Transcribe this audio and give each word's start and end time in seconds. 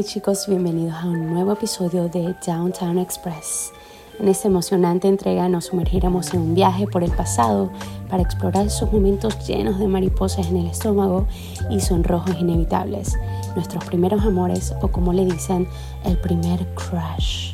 Hey 0.00 0.06
chicos, 0.06 0.46
bienvenidos 0.48 0.94
a 0.94 1.04
un 1.04 1.26
nuevo 1.26 1.52
episodio 1.52 2.08
de 2.08 2.34
Downtown 2.46 2.96
Express. 2.96 3.70
En 4.18 4.28
esta 4.28 4.48
emocionante 4.48 5.08
entrega 5.08 5.46
nos 5.50 5.66
sumergiremos 5.66 6.32
en 6.32 6.40
un 6.40 6.54
viaje 6.54 6.86
por 6.86 7.04
el 7.04 7.10
pasado 7.10 7.70
para 8.08 8.22
explorar 8.22 8.64
esos 8.64 8.90
momentos 8.90 9.46
llenos 9.46 9.78
de 9.78 9.88
mariposas 9.88 10.48
en 10.48 10.56
el 10.56 10.68
estómago 10.68 11.26
y 11.68 11.80
sonrojos 11.80 12.34
inevitables, 12.40 13.18
nuestros 13.54 13.84
primeros 13.84 14.24
amores 14.24 14.72
o 14.80 14.88
como 14.88 15.12
le 15.12 15.26
dicen, 15.26 15.68
el 16.06 16.16
primer 16.16 16.66
crush. 16.72 17.52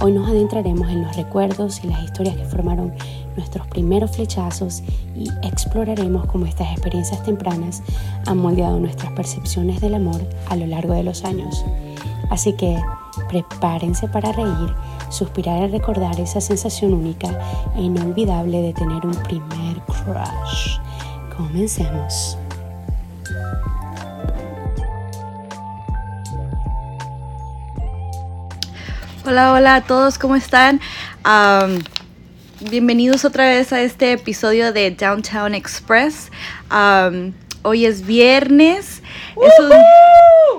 Hoy 0.00 0.10
nos 0.10 0.28
adentraremos 0.28 0.88
en 0.88 1.02
los 1.02 1.14
recuerdos 1.14 1.84
y 1.84 1.86
las 1.86 2.02
historias 2.02 2.34
que 2.34 2.46
formaron 2.46 2.92
nuestros 3.36 3.66
primeros 3.68 4.12
flechazos 4.12 4.82
y 5.14 5.28
exploraremos 5.42 6.26
cómo 6.26 6.46
estas 6.46 6.70
experiencias 6.72 7.22
tempranas 7.22 7.82
han 8.26 8.38
moldeado 8.38 8.78
nuestras 8.78 9.12
percepciones 9.12 9.80
del 9.80 9.94
amor 9.94 10.20
a 10.48 10.56
lo 10.56 10.66
largo 10.66 10.94
de 10.94 11.02
los 11.02 11.24
años. 11.24 11.64
Así 12.30 12.52
que 12.54 12.80
prepárense 13.28 14.08
para 14.08 14.32
reír, 14.32 14.74
suspirar 15.10 15.68
y 15.68 15.72
recordar 15.72 16.18
esa 16.20 16.40
sensación 16.40 16.94
única 16.94 17.28
e 17.76 17.82
inolvidable 17.82 18.62
de 18.62 18.72
tener 18.72 19.04
un 19.04 19.16
primer 19.24 19.80
crush. 19.86 20.78
Comencemos. 21.36 22.38
Hola, 29.26 29.52
hola 29.52 29.74
a 29.76 29.80
todos, 29.82 30.18
¿cómo 30.18 30.34
están? 30.34 30.80
Um, 31.24 31.78
bienvenidos 32.68 33.24
otra 33.24 33.48
vez 33.48 33.72
a 33.72 33.80
este 33.80 34.12
episodio 34.12 34.72
de 34.72 34.90
Downtown 34.90 35.54
Express. 35.54 36.30
Um, 36.70 37.32
hoy 37.62 37.86
es 37.86 38.06
viernes. 38.06 39.02
Es 39.36 39.52
un, 39.58 39.72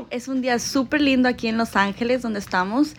es 0.10 0.28
un 0.28 0.42
día 0.42 0.58
súper 0.58 1.02
lindo 1.02 1.30
aquí 1.30 1.48
en 1.48 1.58
Los 1.58 1.76
Ángeles, 1.76 2.24
donde 2.24 2.40
estamos. 2.40 2.94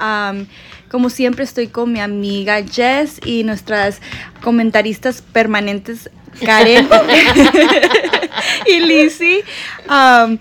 Um, 0.00 0.46
como 0.90 1.08
siempre, 1.08 1.44
estoy 1.44 1.68
con 1.68 1.92
mi 1.92 2.00
amiga 2.00 2.60
Jess 2.62 3.20
y 3.24 3.44
nuestras 3.44 4.00
comentaristas 4.42 5.22
permanentes, 5.22 6.10
Karen 6.44 6.88
y 8.66 8.80
Lizzie. 8.80 9.44
Um, 9.88 10.38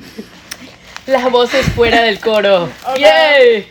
Las 1.07 1.31
voces 1.31 1.65
fuera 1.67 2.01
del 2.01 2.19
coro. 2.19 2.69
¡Yay! 2.97 3.63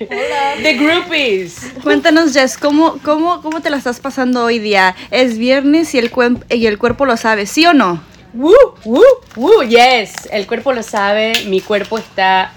The 0.63 0.75
groupies. 0.75 1.71
Cuéntanos, 1.83 2.33
Jess, 2.33 2.57
¿cómo, 2.57 2.99
cómo, 3.05 3.43
¿cómo 3.43 3.61
te 3.61 3.69
la 3.69 3.77
estás 3.77 4.01
pasando 4.01 4.43
hoy 4.45 4.59
día? 4.59 4.95
Es 5.11 5.37
viernes 5.37 5.95
y 5.95 5.99
el, 5.99 6.11
cuen- 6.11 6.43
y 6.49 6.67
el 6.67 6.79
cuerpo 6.79 7.05
lo 7.05 7.17
sabe, 7.19 7.45
¿sí 7.47 7.67
o 7.67 7.75
no? 7.75 8.03
Woo, 8.33 8.55
woo, 8.85 9.03
woo, 9.37 9.63
yes. 9.63 10.13
El 10.33 10.47
cuerpo 10.47 10.73
lo 10.73 10.83
sabe, 10.83 11.33
mi 11.47 11.61
cuerpo 11.61 11.99
está 11.99 12.53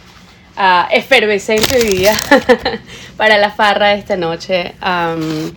ah, 0.56 0.88
efervescente 0.92 1.76
hoy 1.78 1.84
día 1.98 2.14
para 3.18 3.38
la 3.38 3.52
farra 3.52 3.90
de 3.90 4.00
esta 4.00 4.16
noche. 4.16 4.76
Am, 4.80 5.54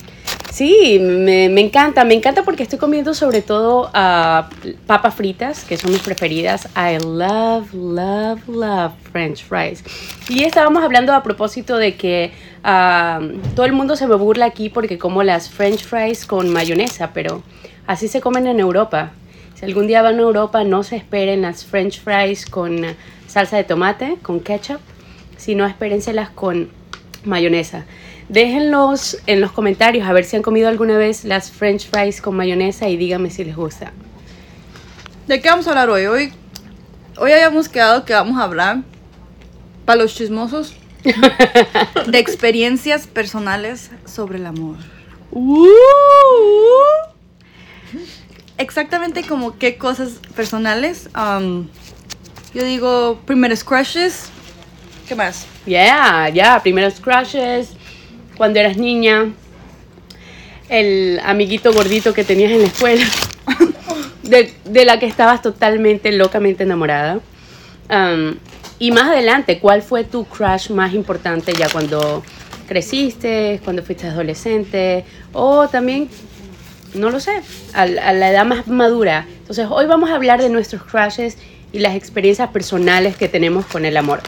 sí, 0.52 0.98
me, 1.00 1.48
me 1.48 1.60
encanta, 1.62 2.04
me 2.04 2.14
encanta 2.14 2.42
porque 2.42 2.62
estoy 2.62 2.78
comiendo 2.78 3.14
sobre 3.14 3.42
todo 3.42 3.90
ah, 3.94 4.50
papas 4.86 5.14
fritas, 5.14 5.64
que 5.64 5.76
son 5.76 5.90
mis 5.90 6.02
preferidas. 6.02 6.68
I 6.76 6.98
love, 7.04 7.72
love, 7.72 8.46
love 8.48 8.92
French 9.10 9.44
fries. 9.44 9.82
Y 10.28 10.44
estábamos 10.44 10.84
hablando 10.84 11.14
a 11.14 11.22
propósito 11.22 11.78
de 11.78 11.96
que 11.96 12.32
ah, 12.62 13.20
todo 13.56 13.66
el 13.66 13.72
mundo 13.72 13.96
se 13.96 14.06
me 14.06 14.14
burla 14.14 14.46
aquí 14.46 14.68
porque 14.68 14.98
como 14.98 15.22
las 15.22 15.48
French 15.48 15.84
fries 15.84 16.26
con 16.26 16.52
mayonesa, 16.52 17.12
pero 17.12 17.42
así 17.86 18.08
se 18.08 18.20
comen 18.20 18.46
en 18.46 18.60
Europa. 18.60 19.12
Si 19.54 19.64
algún 19.64 19.86
día 19.86 20.02
van 20.02 20.18
a 20.18 20.22
Europa, 20.22 20.64
no 20.64 20.82
se 20.82 20.96
esperen 20.96 21.42
las 21.42 21.64
French 21.64 22.00
fries 22.00 22.46
con 22.46 22.84
salsa 23.26 23.56
de 23.56 23.64
tomate, 23.64 24.18
con 24.22 24.40
ketchup, 24.40 24.80
sino 25.36 25.66
espérenselas 25.66 26.30
con 26.30 26.68
mayonesa. 27.24 27.84
Déjenlos 28.28 29.18
en 29.26 29.40
los 29.40 29.52
comentarios 29.52 30.06
a 30.06 30.12
ver 30.12 30.24
si 30.24 30.36
han 30.36 30.42
comido 30.42 30.68
alguna 30.68 30.96
vez 30.96 31.24
las 31.24 31.50
French 31.50 31.88
fries 31.88 32.20
con 32.20 32.36
mayonesa 32.36 32.88
y 32.88 32.96
díganme 32.96 33.30
si 33.30 33.44
les 33.44 33.56
gusta. 33.56 33.92
¿De 35.26 35.40
qué 35.40 35.48
vamos 35.48 35.66
a 35.66 35.70
hablar 35.70 35.90
hoy? 35.90 36.06
Hoy, 36.06 36.32
hoy 37.16 37.32
habíamos 37.32 37.68
quedado 37.68 38.04
que 38.04 38.12
vamos 38.12 38.38
a 38.40 38.44
hablar, 38.44 38.82
para 39.84 40.02
los 40.02 40.14
chismosos, 40.14 40.74
de 42.06 42.18
experiencias 42.18 43.06
personales 43.06 43.90
sobre 44.06 44.38
el 44.38 44.46
amor. 44.46 44.76
Exactamente 48.58 49.24
como 49.24 49.58
qué 49.58 49.76
cosas 49.76 50.20
personales. 50.34 51.08
um, 51.16 51.66
yo 52.54 52.64
digo, 52.64 53.18
primeros 53.24 53.64
crushes. 53.64 54.28
¿Qué 55.08 55.14
más? 55.14 55.46
Yeah, 55.66 56.28
ya, 56.28 56.60
primeros 56.62 57.00
crushes, 57.00 57.70
cuando 58.42 58.58
eras 58.58 58.76
niña, 58.76 59.26
el 60.68 61.20
amiguito 61.24 61.72
gordito 61.72 62.12
que 62.12 62.24
tenías 62.24 62.50
en 62.50 62.62
la 62.62 62.66
escuela, 62.66 63.04
de, 64.24 64.52
de 64.64 64.84
la 64.84 64.98
que 64.98 65.06
estabas 65.06 65.42
totalmente, 65.42 66.10
locamente 66.10 66.64
enamorada. 66.64 67.20
Um, 67.88 68.34
y 68.80 68.90
más 68.90 69.04
adelante, 69.04 69.60
¿cuál 69.60 69.80
fue 69.80 70.02
tu 70.02 70.24
crush 70.24 70.70
más 70.70 70.92
importante 70.92 71.52
ya 71.52 71.68
cuando 71.68 72.24
creciste, 72.66 73.60
cuando 73.62 73.84
fuiste 73.84 74.08
adolescente? 74.08 75.04
O 75.32 75.68
también, 75.68 76.08
no 76.94 77.10
lo 77.10 77.20
sé, 77.20 77.42
a, 77.74 77.82
a 77.82 77.86
la 77.86 78.28
edad 78.28 78.44
más 78.44 78.66
madura. 78.66 79.24
Entonces, 79.38 79.68
hoy 79.70 79.86
vamos 79.86 80.10
a 80.10 80.16
hablar 80.16 80.42
de 80.42 80.48
nuestros 80.48 80.82
crushes 80.82 81.38
y 81.70 81.78
las 81.78 81.94
experiencias 81.94 82.50
personales 82.50 83.14
que 83.14 83.28
tenemos 83.28 83.66
con 83.66 83.84
el 83.84 83.96
amor. 83.96 84.20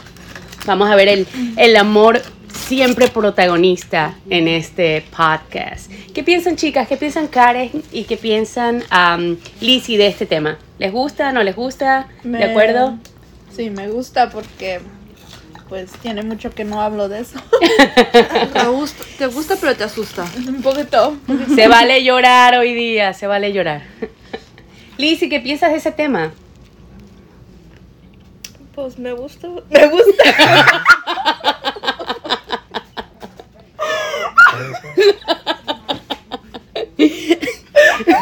Vamos 0.66 0.88
a 0.88 0.94
ver 0.94 1.08
el, 1.08 1.26
el 1.56 1.76
amor 1.76 2.22
siempre 2.66 3.08
protagonista 3.08 4.14
en 4.30 4.48
este 4.48 5.04
podcast. 5.16 5.90
¿Qué 6.14 6.22
piensan 6.24 6.56
chicas? 6.56 6.88
¿Qué 6.88 6.96
piensan 6.96 7.28
Karen? 7.28 7.70
¿Y 7.92 8.04
qué 8.04 8.16
piensan 8.16 8.82
um, 8.92 9.36
Lizzie 9.60 9.98
de 9.98 10.06
este 10.06 10.26
tema? 10.26 10.58
¿Les 10.78 10.92
gusta? 10.92 11.32
¿No 11.32 11.42
les 11.42 11.54
gusta? 11.54 12.08
¿De 12.22 12.28
Me- 12.30 12.44
acuerdo? 12.44 12.98
Sí, 13.54 13.70
me 13.70 13.88
gusta 13.88 14.30
porque 14.30 14.80
pues 15.68 15.90
tiene 16.02 16.22
mucho 16.22 16.50
que 16.50 16.64
no 16.64 16.80
hablo 16.80 17.08
de 17.08 17.20
eso. 17.20 17.38
¿Te 18.52 18.64
gusta, 18.66 19.04
te 19.18 19.26
gusta 19.26 19.56
pero 19.60 19.76
te 19.76 19.84
asusta? 19.84 20.24
Un 20.46 20.62
poquito. 20.62 21.16
Se 21.54 21.68
vale 21.68 22.02
llorar 22.04 22.56
hoy 22.56 22.74
día, 22.74 23.12
se 23.14 23.26
vale 23.26 23.52
llorar. 23.52 23.82
Lizzie, 24.98 25.28
¿qué 25.28 25.40
piensas 25.40 25.70
de 25.70 25.78
ese 25.78 25.92
tema? 25.92 26.32
Pues 28.74 28.98
me 28.98 29.12
gusta. 29.12 29.48
Me 29.70 29.86
gusta. 29.86 30.84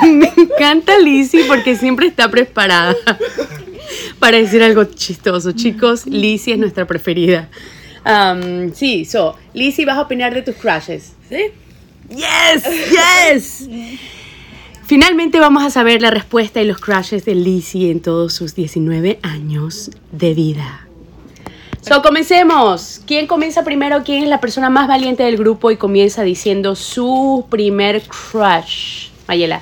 Me 0.03 0.33
encanta 0.37 0.99
Lizzie 0.99 1.45
porque 1.45 1.77
siempre 1.77 2.07
está 2.07 2.31
preparada 2.31 2.97
para 4.19 4.39
decir 4.39 4.63
algo 4.63 4.85
chistoso. 4.85 5.53
Chicos, 5.53 6.07
Lizzie 6.07 6.55
es 6.55 6.59
nuestra 6.59 6.87
preferida. 6.87 7.49
Um, 8.05 8.73
sí, 8.73 9.05
so, 9.05 9.37
Lizzie, 9.55 9.85
vas 9.85 9.97
a 9.97 10.03
opinar 10.03 10.35
de 10.35 10.43
tus 10.43 10.57
crushes. 10.57 11.13
¿Sí? 11.29 11.53
Yes, 12.09 12.65
yes. 12.91 13.69
Finalmente 14.85 15.39
vamos 15.41 15.63
a 15.63 15.71
saber 15.71 16.03
la 16.03 16.11
respuesta 16.11 16.61
y 16.61 16.67
los 16.67 16.79
crushes 16.79 17.25
de 17.25 17.35
Lizzie 17.35 17.91
en 17.91 18.01
todos 18.01 18.35
sus 18.35 18.55
19 18.55 19.21
años 19.23 19.91
de 20.11 20.35
vida. 20.35 20.87
So, 21.83 22.01
comencemos. 22.01 23.01
¿Quién 23.07 23.27
comienza 23.27 23.65
primero? 23.65 24.05
¿Quién 24.05 24.23
es 24.23 24.29
la 24.29 24.41
persona 24.41 24.71
más 24.71 24.87
valiente 24.87 25.25
del 25.25 25.37
grupo 25.37 25.73
y 25.73 25.77
comienza 25.77 26.23
diciendo 26.23 26.77
su 26.77 27.45
primer 27.51 28.03
crush? 28.03 29.09
Mayela. 29.27 29.61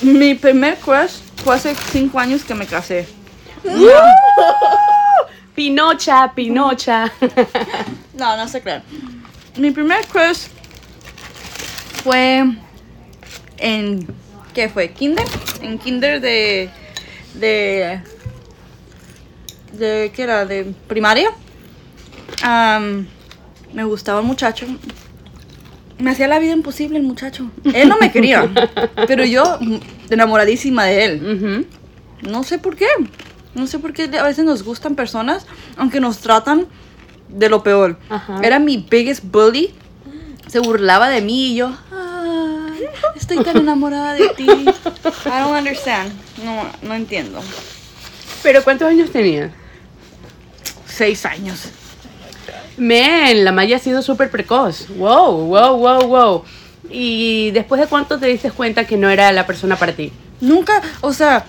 Mi 0.00 0.34
primer 0.34 0.78
crush 0.78 1.12
fue 1.44 1.54
hace 1.54 1.74
cinco 1.92 2.18
años 2.18 2.44
que 2.44 2.54
me 2.54 2.66
casé. 2.66 3.06
Pinocha, 5.54 6.32
Pinocha. 6.34 7.12
No, 8.14 8.36
no 8.36 8.46
se 8.46 8.60
crean. 8.60 8.82
Mi 9.56 9.70
primer 9.70 10.06
crush 10.06 10.46
fue 12.04 12.44
en. 13.58 14.06
¿Qué 14.54 14.68
fue? 14.68 14.92
¿Kinder? 14.92 15.24
En 15.60 15.78
Kinder 15.78 16.20
de. 16.20 16.70
de. 17.34 18.00
De 19.72 20.12
¿qué 20.14 20.22
era? 20.22 20.44
De 20.46 20.74
primaria. 20.86 21.30
Am, 22.42 23.06
me 23.72 23.84
gustaba 23.84 24.20
el 24.20 24.26
muchacho. 24.26 24.66
Me 25.98 26.10
hacía 26.10 26.26
la 26.28 26.38
vida 26.38 26.52
imposible 26.52 26.98
el 26.98 27.04
muchacho. 27.04 27.50
Él 27.74 27.88
no 27.88 27.96
me 27.98 28.10
quería, 28.10 28.50
pero 29.06 29.24
yo 29.24 29.58
mm, 29.60 29.76
enamoradísima 30.10 30.84
de 30.86 31.04
él. 31.04 31.66
No 32.22 32.42
sé 32.42 32.58
por 32.58 32.76
qué. 32.76 32.86
No 33.54 33.66
sé 33.66 33.78
por 33.78 33.92
qué 33.92 34.04
a 34.18 34.22
veces 34.22 34.44
nos 34.44 34.62
gustan 34.62 34.94
personas, 34.96 35.46
aunque 35.76 36.00
nos 36.00 36.18
tratan 36.18 36.66
de 37.28 37.48
lo 37.48 37.62
peor. 37.62 37.98
Ajá. 38.08 38.40
Era 38.42 38.58
mi 38.58 38.78
biggest 38.78 39.24
bully. 39.24 39.74
Se 40.48 40.58
burlaba 40.58 41.08
de 41.08 41.20
mí 41.20 41.52
y 41.52 41.54
yo, 41.56 41.72
"Ay, 41.92 42.84
estoy 43.16 43.42
tan 43.44 43.56
enamorada 43.58 44.14
de 44.14 44.28
ti. 44.30 44.44
I 44.48 45.40
don't 45.40 45.56
understand. 45.56 46.12
No, 46.44 46.64
no 46.86 46.94
entiendo. 46.94 47.40
Pero 48.42 48.62
¿cuántos 48.64 48.88
años 48.88 49.10
tenía? 49.12 49.52
Seis 50.94 51.24
años. 51.24 51.70
Men, 52.76 53.44
la 53.44 53.52
Maya 53.52 53.76
ha 53.76 53.78
sido 53.78 54.02
súper 54.02 54.30
precoz. 54.30 54.88
Wow, 54.96 55.46
wow, 55.46 55.76
wow, 55.76 56.06
wow. 56.06 56.44
¿Y 56.90 57.50
después 57.52 57.80
de 57.80 57.86
cuánto 57.86 58.18
te 58.18 58.26
diste 58.26 58.50
cuenta 58.50 58.86
que 58.86 58.96
no 58.96 59.08
era 59.08 59.32
la 59.32 59.46
persona 59.46 59.76
para 59.76 59.92
ti? 59.92 60.12
Nunca, 60.40 60.82
o 61.00 61.12
sea, 61.12 61.46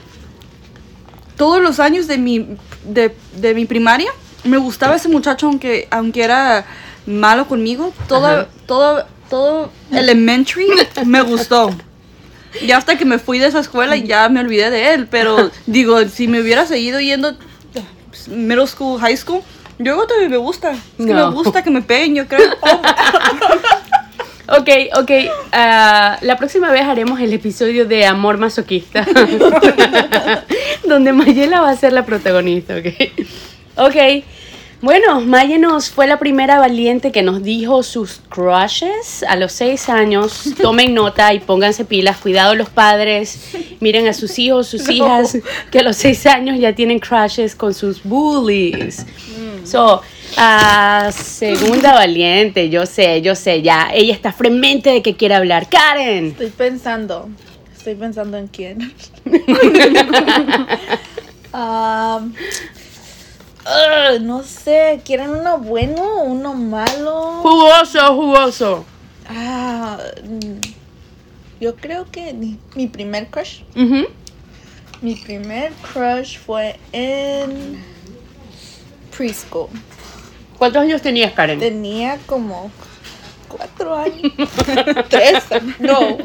todos 1.36 1.62
los 1.62 1.80
años 1.80 2.08
de 2.08 2.18
mi, 2.18 2.58
de, 2.86 3.16
de 3.36 3.54
mi 3.54 3.66
primaria, 3.66 4.12
me 4.44 4.58
gustaba 4.58 4.96
ese 4.96 5.10
muchacho 5.10 5.48
aunque, 5.48 5.88
aunque 5.92 6.24
era 6.24 6.66
malo 7.06 7.48
conmigo. 7.48 7.94
Todo, 8.08 8.48
todo, 8.66 9.06
todo 9.30 9.72
elementary 9.92 10.68
me 11.06 11.22
gustó. 11.22 11.72
Y 12.62 12.72
hasta 12.72 12.98
que 12.98 13.06
me 13.06 13.18
fui 13.18 13.40
de 13.40 13.48
esa 13.48 13.60
escuela 13.60 13.96
ya 13.96 14.30
me 14.30 14.40
olvidé 14.40 14.70
de 14.70 14.94
él. 14.94 15.08
Pero 15.10 15.50
digo, 15.66 16.08
si 16.08 16.28
me 16.28 16.40
hubiera 16.40 16.66
seguido 16.66 17.00
yendo 17.00 17.36
middle 18.28 18.68
school, 18.68 19.00
high 19.00 19.16
school, 19.18 19.42
yo 19.80 20.06
todavía 20.08 20.30
me 20.30 20.38
gusta. 20.38 20.72
Es 20.72 21.06
que 21.06 21.14
No. 21.14 21.30
me 21.30 21.36
gusta 21.36 21.64
que 21.64 21.72
me 21.72 21.82
peguen, 21.92 22.16
yo 22.16 22.28
creo. 22.28 22.52
Ok, 24.50 24.70
ok. 24.98 25.12
ah, 25.54 26.18
la 26.22 26.38
próxima 26.38 26.70
vez 26.72 26.84
haremos 26.84 27.20
el 27.22 27.32
episodio 27.34 27.86
de 27.86 28.06
Amor 28.06 28.38
Masoquista. 28.38 29.06
donde 30.88 31.14
Mayela 31.14 31.62
va 31.62 31.70
a 31.72 31.76
ser 31.78 31.94
la 31.94 32.06
protagonista, 32.06 32.76
ok. 32.76 32.88
Ok. 33.78 33.96
Bueno, 34.84 35.22
Maya 35.22 35.58
nos 35.58 35.90
fue 35.90 36.08
la 36.08 36.20
primera 36.20 36.60
valiente 36.60 37.14
que 37.14 37.24
nos 37.24 37.42
dijo 37.42 37.84
sus 37.84 38.20
crushes 38.28 39.24
a 39.24 39.38
los 39.38 39.54
seis 39.54 39.88
años. 39.88 40.44
Tomen 40.62 40.94
nota 40.94 41.34
y 41.34 41.40
pónganse 41.40 41.86
pilas. 41.86 42.18
Cuidado 42.18 42.54
los 42.54 42.70
padres. 42.70 43.56
Miren 43.80 44.10
a 44.10 44.14
sus 44.14 44.38
hijos, 44.40 44.68
sus 44.68 44.90
hijas, 44.90 45.38
que 45.72 45.80
a 45.80 45.84
los 45.84 45.96
seis 45.96 46.26
años 46.26 46.60
ya 46.60 46.76
tienen 46.76 47.00
crushes 47.00 47.56
con 47.56 47.74
sus 47.74 48.04
bullies. 48.04 49.06
So, 49.64 50.02
ah, 50.36 51.10
segunda 51.16 51.94
valiente, 51.94 52.70
yo 52.70 52.86
sé, 52.86 53.22
yo 53.22 53.36
sé, 53.36 53.62
ya. 53.62 53.90
Ella 53.94 54.14
está 54.14 54.34
fremente 54.34 54.90
de 54.90 55.02
que 55.02 55.16
quiere 55.16 55.36
hablar. 55.36 55.70
Karen. 55.70 56.28
Estoy 56.28 56.50
pensando. 56.50 57.30
Estoy 57.74 57.96
pensando 57.96 58.38
en 58.38 58.48
quién. 58.48 58.94
Am, 61.54 62.34
no 64.22 64.44
sé, 64.44 65.02
¿quieren 65.06 65.30
uno 65.30 65.58
bueno 65.60 66.02
o 66.02 66.24
uno 66.24 66.54
malo? 66.54 67.42
Jugoso, 67.42 68.16
jugoso. 68.16 68.86
Ah, 69.28 69.98
mm, 70.24 70.60
yo 71.62 71.76
creo 71.76 72.06
que 72.12 72.34
mi, 72.34 72.88
primer 72.88 73.28
crush, 73.28 73.62
mi 75.02 75.16
primer 75.16 75.72
crush 75.94 76.38
fue 76.38 76.78
en 76.92 77.82
preschool. 79.16 79.70
¿Cuántos 80.58 80.82
años 80.82 81.02
tenías, 81.02 81.34
Karen? 81.34 81.60
Tenía 81.60 82.20
como 82.26 82.70
cuatro 83.48 83.96
años, 83.96 84.34
tres, 85.10 85.44
no, 85.80 86.18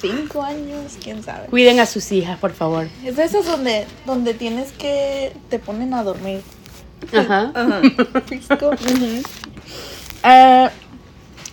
cinco 0.00 0.42
años, 0.42 0.96
quién 1.02 1.22
sabe. 1.22 1.46
Cuiden 1.46 1.80
a 1.80 1.86
sus 1.86 2.10
hijas, 2.12 2.38
por 2.38 2.52
favor. 2.52 2.88
Es 3.04 3.16
de 3.16 3.24
esas 3.24 3.46
donde, 3.46 3.86
donde 4.06 4.34
tienes 4.34 4.72
que 4.72 5.32
te 5.48 5.58
ponen 5.58 5.94
a 5.94 6.02
dormir. 6.02 6.42
Ajá. 7.12 7.52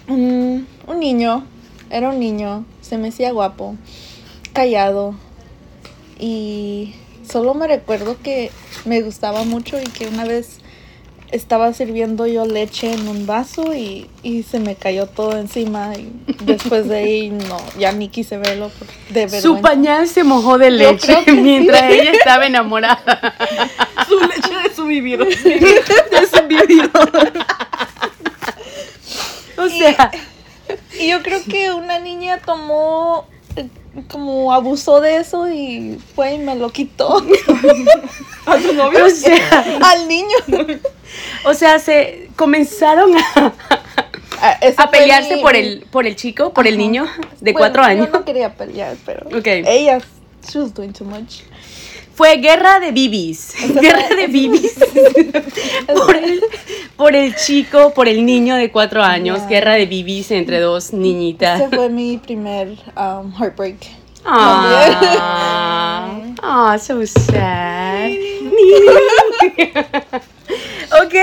Mm, 0.08 0.66
un 0.88 1.00
niño, 1.00 1.46
era 1.90 2.10
un 2.10 2.20
niño, 2.20 2.66
se 2.82 2.98
me 2.98 3.10
hacía 3.10 3.32
guapo, 3.32 3.76
callado 4.54 5.16
y 6.20 6.94
solo 7.30 7.54
me 7.54 7.68
recuerdo 7.68 8.18
que 8.22 8.52
me 8.86 9.02
gustaba 9.02 9.44
mucho 9.44 9.80
y 9.82 9.86
que 9.86 10.08
una 10.08 10.26
vez 10.26 10.60
estaba 11.32 11.74
sirviendo 11.74 12.26
yo 12.28 12.46
leche 12.46 12.94
en 12.94 13.08
un 13.08 13.26
vaso 13.26 13.74
y, 13.74 14.10
y 14.24 14.44
se 14.44 14.60
me 14.60 14.76
cayó 14.76 15.08
todo 15.08 15.38
encima 15.38 15.94
y 15.96 16.12
después 16.44 16.88
de 16.88 16.98
ahí 16.98 17.30
no, 17.50 17.58
ya 17.78 17.92
ni 17.92 18.10
quise 18.10 18.38
verlo 18.38 18.72
de 19.10 19.22
vergüenza. 19.22 19.42
Su 19.42 19.62
pañal 19.62 20.08
se 20.08 20.24
mojó 20.24 20.58
de 20.58 20.72
leche 20.72 21.18
sí. 21.26 21.32
mientras 21.32 21.84
ella 21.92 22.12
estaba 22.12 22.46
enamorada. 22.46 23.36
su 24.08 24.20
leche 24.20 24.70
de 24.70 24.76
su 24.76 24.86
vivido. 24.86 25.26
De 25.26 26.28
su 26.32 26.48
vivido. 26.48 26.90
O 29.60 29.70
sea, 29.70 30.12
Y 31.00 31.10
yo 31.10 31.24
creo 31.24 31.42
que 31.44 31.72
una 31.72 31.98
niña 31.98 32.38
tomó, 32.38 33.28
como 34.10 34.54
abusó 34.54 35.02
de 35.02 35.18
eso 35.18 35.48
y 35.50 35.98
fue 36.16 36.34
y 36.36 36.38
me 36.40 36.56
lo 36.56 36.70
quitó 36.72 37.18
¿A 38.46 38.58
tu 38.58 38.74
novio? 38.74 39.06
o 39.06 39.10
sea, 39.10 39.80
al 39.82 40.08
niño. 40.08 40.38
o 41.46 41.54
sea, 41.54 41.80
se 41.80 42.30
comenzaron 42.36 43.16
a, 43.18 43.54
Ah, 44.40 44.60
a 44.78 44.92
pelearse 44.92 45.38
mi- 45.38 45.42
por 45.42 45.56
el, 45.56 45.84
por 45.90 46.06
el 46.06 46.16
chico, 46.16 46.54
por 46.54 46.68
el 46.68 46.78
niño 46.78 47.06
de 47.42 47.54
Bueno, 47.54 47.58
cuatro 47.58 47.82
años. 47.84 48.06
Yo 48.06 48.20
no 48.20 48.24
quería 48.24 48.54
pelear, 48.54 48.96
pero 49.04 49.28
ella, 49.44 49.98
she 50.48 50.60
was 50.60 50.72
doing 50.76 50.94
too 50.94 51.06
much. 51.06 51.42
Fue 52.14 52.38
guerra 52.38 52.80
de 52.80 52.92
bibis. 52.92 53.54
Guerra 53.82 54.08
de 54.16 54.28
bibis. 54.28 54.74
por, 56.06 56.16
el, 56.16 56.40
por 56.98 57.16
el 57.16 57.36
chico, 57.36 57.94
por 57.94 58.08
el 58.08 58.26
niño 58.26 58.56
de 58.56 58.72
cuatro 58.72 59.04
años. 59.04 59.48
Guerra 59.48 59.74
de 59.74 59.86
bibis 59.86 60.32
entre 60.32 60.60
dos 60.60 60.92
niñitas. 60.92 61.62
Ese 61.62 61.76
fue 61.76 61.90
mi 61.90 62.18
primer 62.18 62.70
um, 62.98 63.32
heartbreak. 63.32 63.78
Ah, 64.26 66.20
ah, 66.44 66.78
so 66.78 67.06
sad. 67.06 68.10
ok, 71.02 71.16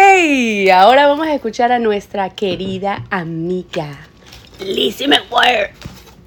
ahora 0.73 1.07
vamos 1.07 1.27
a 1.27 1.35
escuchar 1.35 1.73
a 1.73 1.79
nuestra 1.79 2.31
querida 2.31 3.05
amiga 3.11 4.09
Lizzie 4.61 5.09
McGuire. 5.09 5.73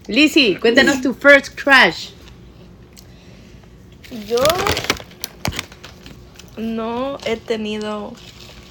Lizzie, 0.07 0.59
cuéntanos 0.59 1.01
tu 1.01 1.13
first 1.13 1.59
crush. 1.59 2.09
Yo 4.27 4.43
no 6.57 7.17
he 7.25 7.37
tenido 7.37 8.13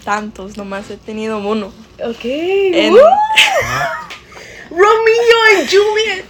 tantos, 0.07 0.57
nomás 0.57 0.89
he 0.91 0.97
tenido 0.97 1.37
uno. 1.39 1.67
Ok. 2.03 2.25
En- 2.25 2.95
Romeo 4.71 5.41
y 5.53 5.67
Juliet. 5.69 6.25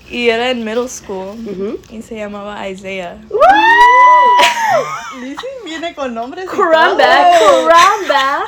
y 0.10 0.28
era 0.28 0.50
en 0.50 0.64
middle 0.64 0.88
school 0.88 1.36
Ujú. 1.46 1.78
y 1.90 2.02
se 2.02 2.16
llamaba 2.16 2.68
Isaiah. 2.68 3.16
Viene 5.64 5.94
con 5.94 6.14
nombres. 6.14 6.46
Caramba, 6.48 7.04
caramba. 7.04 8.44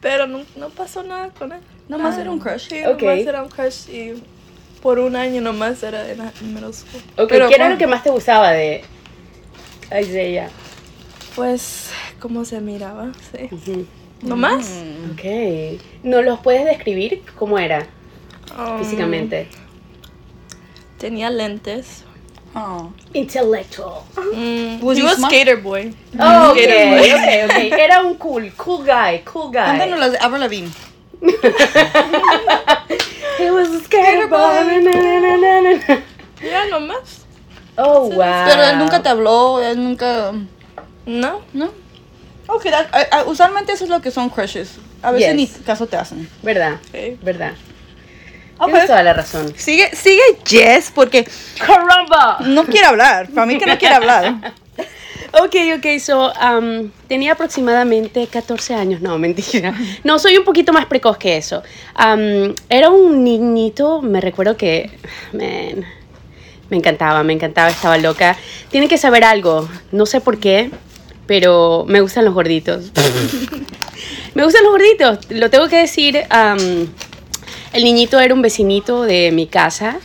Pero 0.00 0.26
no, 0.26 0.42
no 0.56 0.68
pasó 0.70 1.02
nada 1.02 1.30
con 1.30 1.52
él. 1.52 1.60
Nomás 1.88 2.18
era 2.18 2.30
un 2.30 2.38
crush. 2.38 2.68
Sí, 2.68 2.80
nomás 2.82 3.18
era 3.18 3.42
un 3.42 3.48
crush 3.48 3.88
y 3.88 4.22
por 4.82 4.98
un 4.98 5.16
año 5.16 5.40
nomás 5.40 5.82
era 5.82 6.08
en, 6.10 6.20
en 6.20 6.54
middle 6.54 6.72
school. 6.72 7.02
Ok, 7.16 7.28
Pero 7.28 7.48
¿qué 7.48 7.54
era 7.54 7.64
con- 7.66 7.72
lo 7.72 7.78
que 7.78 7.86
más 7.86 8.02
te 8.02 8.10
gustaba 8.10 8.50
de 8.50 8.84
Isaiah? 9.90 10.50
Pues, 11.34 11.90
¿cómo 12.20 12.44
se 12.44 12.60
miraba? 12.60 13.12
Sí. 13.32 13.48
Ujú. 13.50 13.86
¿Nomás? 14.22 14.82
Ok. 15.12 15.24
¿No 16.02 16.22
los 16.22 16.40
puedes 16.40 16.64
describir? 16.64 17.22
¿Cómo 17.38 17.58
era 17.58 17.86
Um, 18.58 18.78
físicamente? 18.82 19.46
Tenía 20.98 21.30
lentes. 21.30 22.04
Oh. 22.54 22.90
Intelectual. 23.12 24.00
Mm, 24.34 24.82
Was 24.82 24.98
he 24.98 25.02
was 25.04 25.18
skater 25.18 25.62
boy. 25.62 25.94
Oh, 26.18 26.50
ok, 26.50 26.56
Skater 26.56 26.98
boy. 26.98 27.12
ok, 27.12 27.28
ok. 27.44 27.78
Era 27.78 28.02
un 28.02 28.14
cool, 28.16 28.50
cool 28.56 28.84
guy, 28.84 29.20
cool 29.30 29.48
guy. 29.52 29.64
Cántanos 29.66 29.98
las 30.00 30.12
de 30.12 30.18
Avril 30.18 30.40
Lavigne. 30.40 30.70
He 33.38 33.50
was 33.50 33.68
a 33.68 33.80
skater 33.84 34.26
boy. 34.28 34.38
na, 34.38 34.78
na, 34.80 35.20
na, 35.20 35.36
na, 35.36 35.60
na. 35.60 36.02
Ya, 36.42 36.66
nomás. 36.70 37.24
Oh, 37.76 38.08
wow. 38.10 38.44
Pero 38.48 38.62
él 38.64 38.78
nunca 38.78 39.02
te 39.02 39.08
habló, 39.08 39.60
él 39.62 39.76
nunca... 39.82 40.32
No. 41.06 41.40
¿No? 41.52 41.70
Ok, 42.48 42.64
that- 42.64 42.88
a- 42.92 43.18
a- 43.18 43.24
usualmente 43.24 43.72
eso 43.72 43.84
es 43.84 43.90
lo 43.90 44.00
que 44.00 44.10
son 44.10 44.28
crushes. 44.30 44.72
A 45.02 45.12
veces 45.12 45.28
Yes. 45.28 45.36
ni 45.36 45.46
caso 45.64 45.86
te 45.86 45.96
hacen. 45.96 46.28
¿Verdad? 46.42 46.78
Sí. 46.92 47.16
¿Verdad? 47.22 47.52
Ok. 48.58 48.66
Tienes 48.70 48.86
toda 48.86 49.02
la 49.04 49.12
razón. 49.12 49.52
Sigue, 49.56 49.94
sigue 49.94 50.22
Jess 50.44 50.90
porque 50.92 51.28
¡Caramba! 51.58 52.38
no 52.40 52.64
quiere 52.64 52.86
hablar. 52.86 53.28
Para 53.30 53.46
mí 53.46 53.56
que 53.58 53.66
no 53.66 53.78
quiere 53.78 53.94
hablar. 53.94 54.54
Ok, 55.30 55.54
ok, 55.76 55.98
so, 56.00 56.32
um, 56.32 56.90
tenía 57.06 57.32
aproximadamente 57.32 58.26
14 58.28 58.74
años, 58.74 59.02
no, 59.02 59.18
mentira. 59.18 59.74
No, 60.02 60.18
soy 60.18 60.38
un 60.38 60.44
poquito 60.44 60.72
más 60.72 60.86
precoz 60.86 61.18
que 61.18 61.36
eso. 61.36 61.62
Um, 62.02 62.54
era 62.70 62.88
un 62.88 63.22
niñito, 63.24 64.00
me 64.00 64.22
recuerdo 64.22 64.56
que, 64.56 64.90
man, 65.34 65.84
me 66.70 66.76
encantaba, 66.78 67.22
me 67.24 67.34
encantaba, 67.34 67.68
estaba 67.68 67.98
loca. 67.98 68.38
Tienen 68.70 68.88
que 68.88 68.96
saber 68.96 69.22
algo, 69.22 69.68
no 69.92 70.06
sé 70.06 70.22
por 70.22 70.38
qué, 70.38 70.70
pero 71.28 71.84
me 71.86 72.00
gustan 72.00 72.24
los 72.24 72.34
gorditos. 72.34 72.90
me 74.34 74.42
gustan 74.42 74.64
los 74.64 74.72
gorditos, 74.72 75.30
lo 75.30 75.48
tengo 75.50 75.68
que 75.68 75.76
decir. 75.76 76.18
um, 76.32 76.88
el 77.72 77.84
niñito 77.84 78.18
era 78.18 78.34
un 78.34 78.42
vecinito 78.42 79.02
de 79.02 79.30
mi 79.30 79.46
casa 79.46 80.00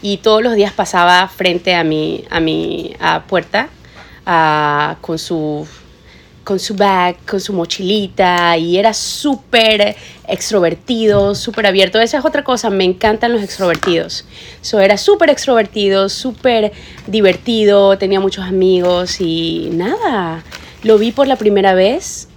y 0.00 0.18
todos 0.18 0.40
los 0.42 0.54
días 0.54 0.72
pasaba 0.72 1.26
frente 1.28 1.74
a 1.74 1.82
mi, 1.82 2.24
a 2.30 2.38
mi 2.40 2.94
a 3.00 3.24
puerta 3.24 3.68
con 5.00 5.18
su 5.18 5.66
con 6.44 6.58
su 6.58 6.74
bag, 6.74 7.16
con 7.28 7.40
su 7.40 7.52
mochilita 7.52 8.56
y 8.56 8.78
era 8.78 8.94
súper 8.94 9.94
extrovertido, 10.26 11.34
súper 11.34 11.66
abierto. 11.66 12.00
Esa 12.00 12.18
es 12.18 12.24
otra 12.24 12.42
cosa, 12.42 12.70
me 12.70 12.84
encantan 12.84 13.34
los 13.34 13.42
extrovertidos. 13.42 14.24
So, 14.62 14.80
era 14.80 14.96
súper 14.96 15.28
extrovertido, 15.28 16.08
súper 16.08 16.72
divertido, 17.06 17.98
tenía 17.98 18.18
muchos 18.18 18.46
amigos 18.46 19.20
y 19.20 19.68
nada, 19.74 20.42
lo 20.82 20.98
vi 20.98 21.12
por 21.12 21.26
la 21.26 21.36
primera 21.36 21.74
vez 21.74 22.28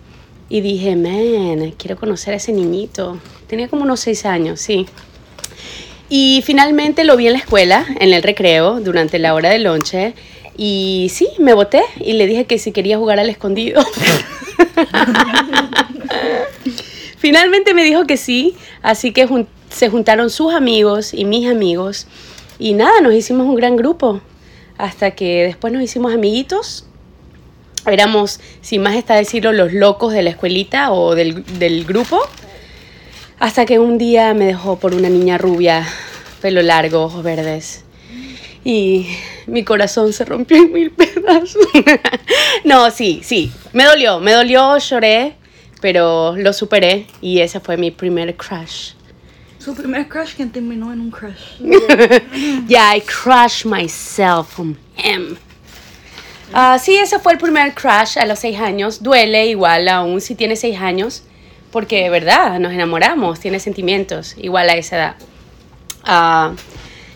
y 0.49 0.61
dije, 0.61 0.95
man, 0.95 1.71
quiero 1.77 1.97
conocer 1.97 2.33
a 2.33 2.37
ese 2.37 2.51
niñito. 2.51 3.19
Tenía 3.47 3.67
como 3.67 3.83
unos 3.83 3.99
seis 3.99 4.25
años, 4.25 4.59
sí. 4.59 4.85
Y 6.09 6.41
finalmente 6.45 7.05
lo 7.05 7.15
vi 7.15 7.27
en 7.27 7.33
la 7.33 7.39
escuela, 7.39 7.85
en 7.99 8.13
el 8.13 8.21
recreo, 8.21 8.81
durante 8.81 9.17
la 9.17 9.33
hora 9.33 9.49
de 9.49 9.59
lonche. 9.59 10.13
Y 10.57 11.07
sí, 11.09 11.29
me 11.39 11.53
boté 11.53 11.83
y 11.99 12.13
le 12.13 12.27
dije 12.27 12.45
que 12.45 12.57
si 12.59 12.73
quería 12.73 12.97
jugar 12.97 13.19
al 13.19 13.29
escondido. 13.29 13.81
Finalmente 17.17 17.73
me 17.73 17.83
dijo 17.83 18.05
que 18.05 18.17
sí, 18.17 18.55
así 18.81 19.13
que 19.13 19.45
se 19.69 19.89
juntaron 19.89 20.29
sus 20.29 20.53
amigos 20.53 21.13
y 21.13 21.23
mis 21.23 21.47
amigos. 21.47 22.07
Y 22.59 22.73
nada, 22.73 22.99
nos 22.99 23.13
hicimos 23.13 23.47
un 23.47 23.55
gran 23.55 23.77
grupo. 23.77 24.19
Hasta 24.77 25.11
que 25.11 25.43
después 25.43 25.71
nos 25.71 25.81
hicimos 25.81 26.13
amiguitos. 26.13 26.85
Éramos, 27.85 28.39
sin 28.61 28.81
más 28.81 28.95
está 28.95 29.15
decirlo, 29.15 29.51
los 29.53 29.73
locos 29.73 30.13
de 30.13 30.21
la 30.23 30.29
escuelita 30.29 30.91
o 30.91 31.15
del, 31.15 31.43
del 31.59 31.85
grupo. 31.85 32.19
Hasta 33.39 33.65
que 33.65 33.79
un 33.79 33.97
día 33.97 34.33
me 34.33 34.45
dejó 34.45 34.77
por 34.77 34.93
una 34.93 35.09
niña 35.09 35.37
rubia, 35.37 35.87
pelo 36.41 36.61
largo, 36.61 37.03
ojos 37.03 37.23
verdes. 37.23 37.83
Y 38.63 39.07
mi 39.47 39.63
corazón 39.63 40.13
se 40.13 40.25
rompió 40.25 40.57
en 40.57 40.71
mil 40.71 40.91
pedazos. 40.95 41.57
no, 42.63 42.91
sí, 42.91 43.21
sí. 43.23 43.51
Me 43.73 43.85
dolió, 43.85 44.19
me 44.19 44.33
dolió, 44.33 44.77
lloré, 44.77 45.35
pero 45.81 46.35
lo 46.37 46.53
superé 46.53 47.07
y 47.21 47.39
ese 47.39 47.59
fue 47.59 47.77
mi 47.77 47.89
primer 47.89 48.35
crush. 48.35 48.91
Su 49.57 49.75
primer 49.75 50.07
crush 50.07 50.35
que 50.35 50.45
terminó 50.45 50.91
en 50.93 51.01
un 51.01 51.11
crush. 51.11 51.59
Yeah, 52.67 52.95
I 52.95 53.01
crushed 53.01 53.65
myself 53.65 54.53
from 54.53 54.77
him. 54.95 55.37
Ah, 56.53 56.77
sí, 56.79 56.95
ese 56.95 57.17
fue 57.19 57.33
el 57.33 57.37
primer 57.37 57.73
crush 57.73 58.17
a 58.17 58.25
los 58.25 58.39
seis 58.39 58.59
años. 58.59 59.01
Duele 59.01 59.47
igual 59.47 59.87
aún 59.87 60.19
si 60.19 60.35
tiene 60.35 60.57
seis 60.57 60.77
años, 60.79 61.23
porque 61.71 62.03
de 62.03 62.09
verdad 62.09 62.59
nos 62.59 62.73
enamoramos, 62.73 63.39
tiene 63.39 63.59
sentimientos 63.59 64.35
igual 64.37 64.69
a 64.69 64.75
esa 64.75 64.97
edad. 64.97 65.15
Ah, 66.03 66.51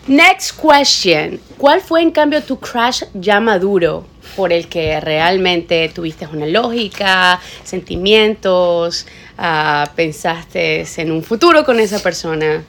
next 0.06 0.58
question. 0.58 1.38
¿Cuál 1.58 1.82
fue 1.82 2.00
en 2.00 2.12
cambio 2.12 2.42
tu 2.42 2.58
crush 2.58 3.02
ya 3.12 3.38
maduro 3.40 4.06
por 4.36 4.52
el 4.54 4.68
que 4.68 5.00
realmente 5.00 5.90
tuviste 5.94 6.26
una 6.26 6.46
lógica, 6.46 7.38
sentimientos, 7.62 9.06
ah, 9.36 9.90
pensaste 9.94 10.86
en 10.96 11.12
un 11.12 11.22
futuro 11.22 11.62
con 11.62 11.78
esa 11.78 11.98
persona? 11.98 12.64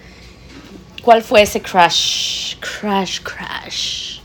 ¿Cuál 1.02 1.24
fue 1.24 1.44
ese 1.44 1.62
crush? 1.62 2.56
Crush, 2.60 3.22
crush. 3.22 4.20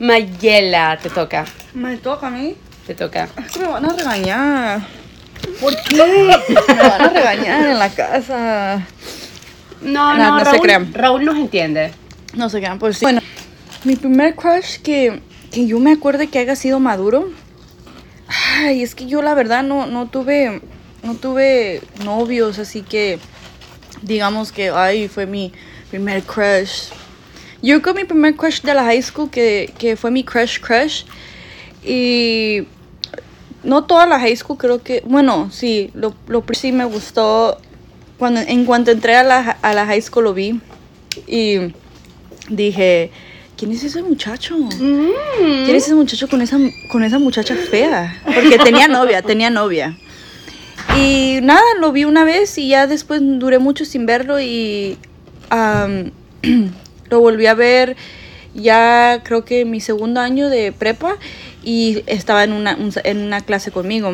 Mayela, 0.00 0.98
te 1.00 1.10
toca, 1.10 1.44
Me 1.74 1.96
toca 1.98 2.28
a 2.28 2.30
mí. 2.30 2.56
te 2.86 2.94
toca. 2.94 3.28
Es 3.46 3.52
que 3.52 3.60
me 3.60 3.66
van 3.68 3.84
a 3.84 3.92
regañar. 3.92 4.80
¿Por 5.60 5.76
qué? 5.82 5.96
me 6.68 6.74
van 6.74 7.02
a 7.02 7.08
regañar 7.10 7.66
en 7.66 7.78
la 7.78 7.90
casa. 7.90 8.86
No, 9.82 10.16
No, 10.16 10.16
no, 10.16 10.38
no 10.38 10.38
se 10.40 10.44
Raúl, 10.46 10.60
crean. 10.62 10.94
Raúl 10.94 11.24
nos 11.26 11.36
entiende. 11.36 11.92
No 12.34 12.48
sé 12.48 12.60
qué, 12.62 12.70
pues 12.78 12.96
sí. 12.96 13.04
Bueno, 13.04 13.20
mi 13.84 13.96
primer 13.96 14.34
crush 14.34 14.78
que, 14.80 15.20
que 15.52 15.66
yo 15.66 15.78
me 15.80 15.92
acuerde 15.92 16.28
que 16.28 16.38
haya 16.38 16.56
sido 16.56 16.80
maduro. 16.80 17.28
Ay, 18.56 18.82
es 18.82 18.94
que 18.94 19.06
yo 19.06 19.20
la 19.20 19.34
verdad 19.34 19.62
no, 19.62 19.86
no 19.86 20.06
tuve, 20.08 20.62
no 21.02 21.14
tuve 21.14 21.82
novios, 22.04 22.58
así 22.58 22.80
que 22.82 23.18
digamos 24.00 24.50
que, 24.50 24.70
ay, 24.70 25.08
fue 25.08 25.26
mi 25.26 25.52
primer 25.90 26.22
crush. 26.22 26.88
Yo 27.62 27.82
con 27.82 27.94
mi 27.96 28.04
primer 28.04 28.34
crush 28.36 28.62
de 28.62 28.74
la 28.74 28.84
high 28.84 29.02
school, 29.02 29.30
que, 29.30 29.72
que 29.78 29.96
fue 29.96 30.10
mi 30.10 30.24
crush 30.24 30.58
crush. 30.60 31.04
Y 31.84 32.66
no 33.62 33.84
toda 33.84 34.06
la 34.06 34.18
high 34.18 34.36
school, 34.36 34.58
creo 34.58 34.82
que, 34.82 35.02
bueno, 35.04 35.50
sí, 35.52 35.90
lo, 35.94 36.14
lo 36.26 36.44
sí 36.52 36.72
me 36.72 36.84
gustó. 36.84 37.60
Cuando, 38.18 38.40
en 38.40 38.64
cuanto 38.64 38.90
entré 38.90 39.16
a 39.16 39.22
la, 39.22 39.58
a 39.62 39.72
la 39.72 39.86
high 39.86 40.02
school 40.02 40.24
lo 40.24 40.34
vi 40.34 40.60
y 41.26 41.72
dije, 42.50 43.10
¿quién 43.56 43.72
es 43.72 43.82
ese 43.82 44.02
muchacho? 44.02 44.56
¿Quién 44.78 45.76
es 45.76 45.84
ese 45.84 45.94
muchacho 45.94 46.28
con 46.28 46.42
esa, 46.42 46.58
con 46.90 47.02
esa 47.02 47.18
muchacha 47.18 47.54
fea? 47.54 48.20
Porque 48.24 48.58
tenía 48.58 48.88
novia, 48.88 49.22
tenía 49.22 49.50
novia. 49.50 49.96
Y 50.98 51.40
nada, 51.42 51.62
lo 51.78 51.92
vi 51.92 52.04
una 52.04 52.24
vez 52.24 52.58
y 52.58 52.68
ya 52.68 52.86
después 52.86 53.20
duré 53.22 53.58
mucho 53.58 53.84
sin 53.84 54.06
verlo 54.06 54.40
y 54.40 54.98
am, 55.50 56.10
lo 57.10 57.20
volví 57.20 57.46
a 57.46 57.54
ver 57.54 57.96
ya 58.52 59.20
creo 59.22 59.44
que 59.44 59.64
mi 59.64 59.80
segundo 59.80 60.20
año 60.20 60.48
de 60.50 60.72
prepa 60.72 61.16
y 61.62 62.02
estaba 62.06 62.42
en 62.42 62.52
una, 62.52 62.74
un- 62.74 62.92
en 63.04 63.18
una 63.18 63.42
clase 63.42 63.70
conmigo. 63.70 64.12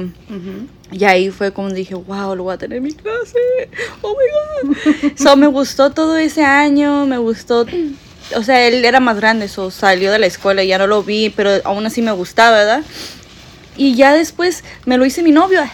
Y 0.93 1.05
ahí 1.05 1.31
fue 1.31 1.53
como 1.53 1.71
dije, 1.71 1.95
wow, 1.95 2.35
lo 2.37 2.43
voy 2.45 2.55
a 2.55 2.59
tener 2.59 2.79
en 2.79 2.85
mi 2.85 2.93
clase. 2.93 3.39
Oh 4.03 4.15
my 4.15 4.75
god. 4.75 5.13
so, 5.17 5.37
me 5.37 5.47
gustó 5.47 5.91
todo 5.91 6.19
ese 6.19 6.45
año, 6.45 7.07
me 7.07 7.17
gustó. 7.19 7.65
O 8.37 8.43
sea, 8.43 8.67
él 8.67 8.85
era 8.85 9.01
más 9.01 9.17
grande, 9.17 9.49
so, 9.49 9.71
salió 9.71 10.13
de 10.13 10.19
la 10.19 10.27
escuela 10.27 10.63
y 10.63 10.69
ya 10.69 10.77
no 10.79 10.87
lo 10.87 11.03
vi, 11.03 11.31
pero 11.31 11.51
aún 11.65 11.87
así 11.87 12.03
me 12.03 12.13
gustaba, 12.13 12.57
¿verdad? 12.59 12.83
Y 13.79 13.95
ya 13.95 14.13
después 14.13 14.65
me 14.85 14.99
lo 14.99 15.07
hice 15.07 15.23
mi 15.23 15.33
novio. 15.33 15.61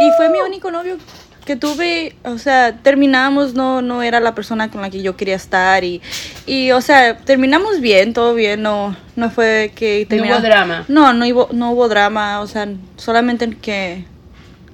Y 0.00 0.10
fue 0.16 0.28
mi 0.30 0.40
único 0.40 0.70
novio 0.70 0.96
que 1.44 1.56
tuve, 1.56 2.14
o 2.24 2.38
sea, 2.38 2.78
terminamos, 2.82 3.54
no, 3.54 3.82
no 3.82 4.02
era 4.02 4.20
la 4.20 4.34
persona 4.34 4.70
con 4.70 4.80
la 4.80 4.90
que 4.90 5.02
yo 5.02 5.16
quería 5.16 5.34
estar 5.34 5.82
y, 5.82 6.00
y 6.46 6.70
o 6.70 6.80
sea, 6.80 7.16
terminamos 7.18 7.80
bien, 7.80 8.12
todo 8.12 8.34
bien, 8.34 8.62
no, 8.62 8.96
no 9.16 9.30
fue 9.30 9.72
que 9.74 10.06
No 10.10 10.24
hubo 10.24 10.40
drama. 10.40 10.84
No, 10.88 11.12
no 11.12 11.26
hubo, 11.26 11.48
no 11.52 11.72
hubo 11.72 11.88
drama, 11.88 12.40
o 12.40 12.46
sea, 12.46 12.68
solamente 12.96 13.50
que 13.60 14.04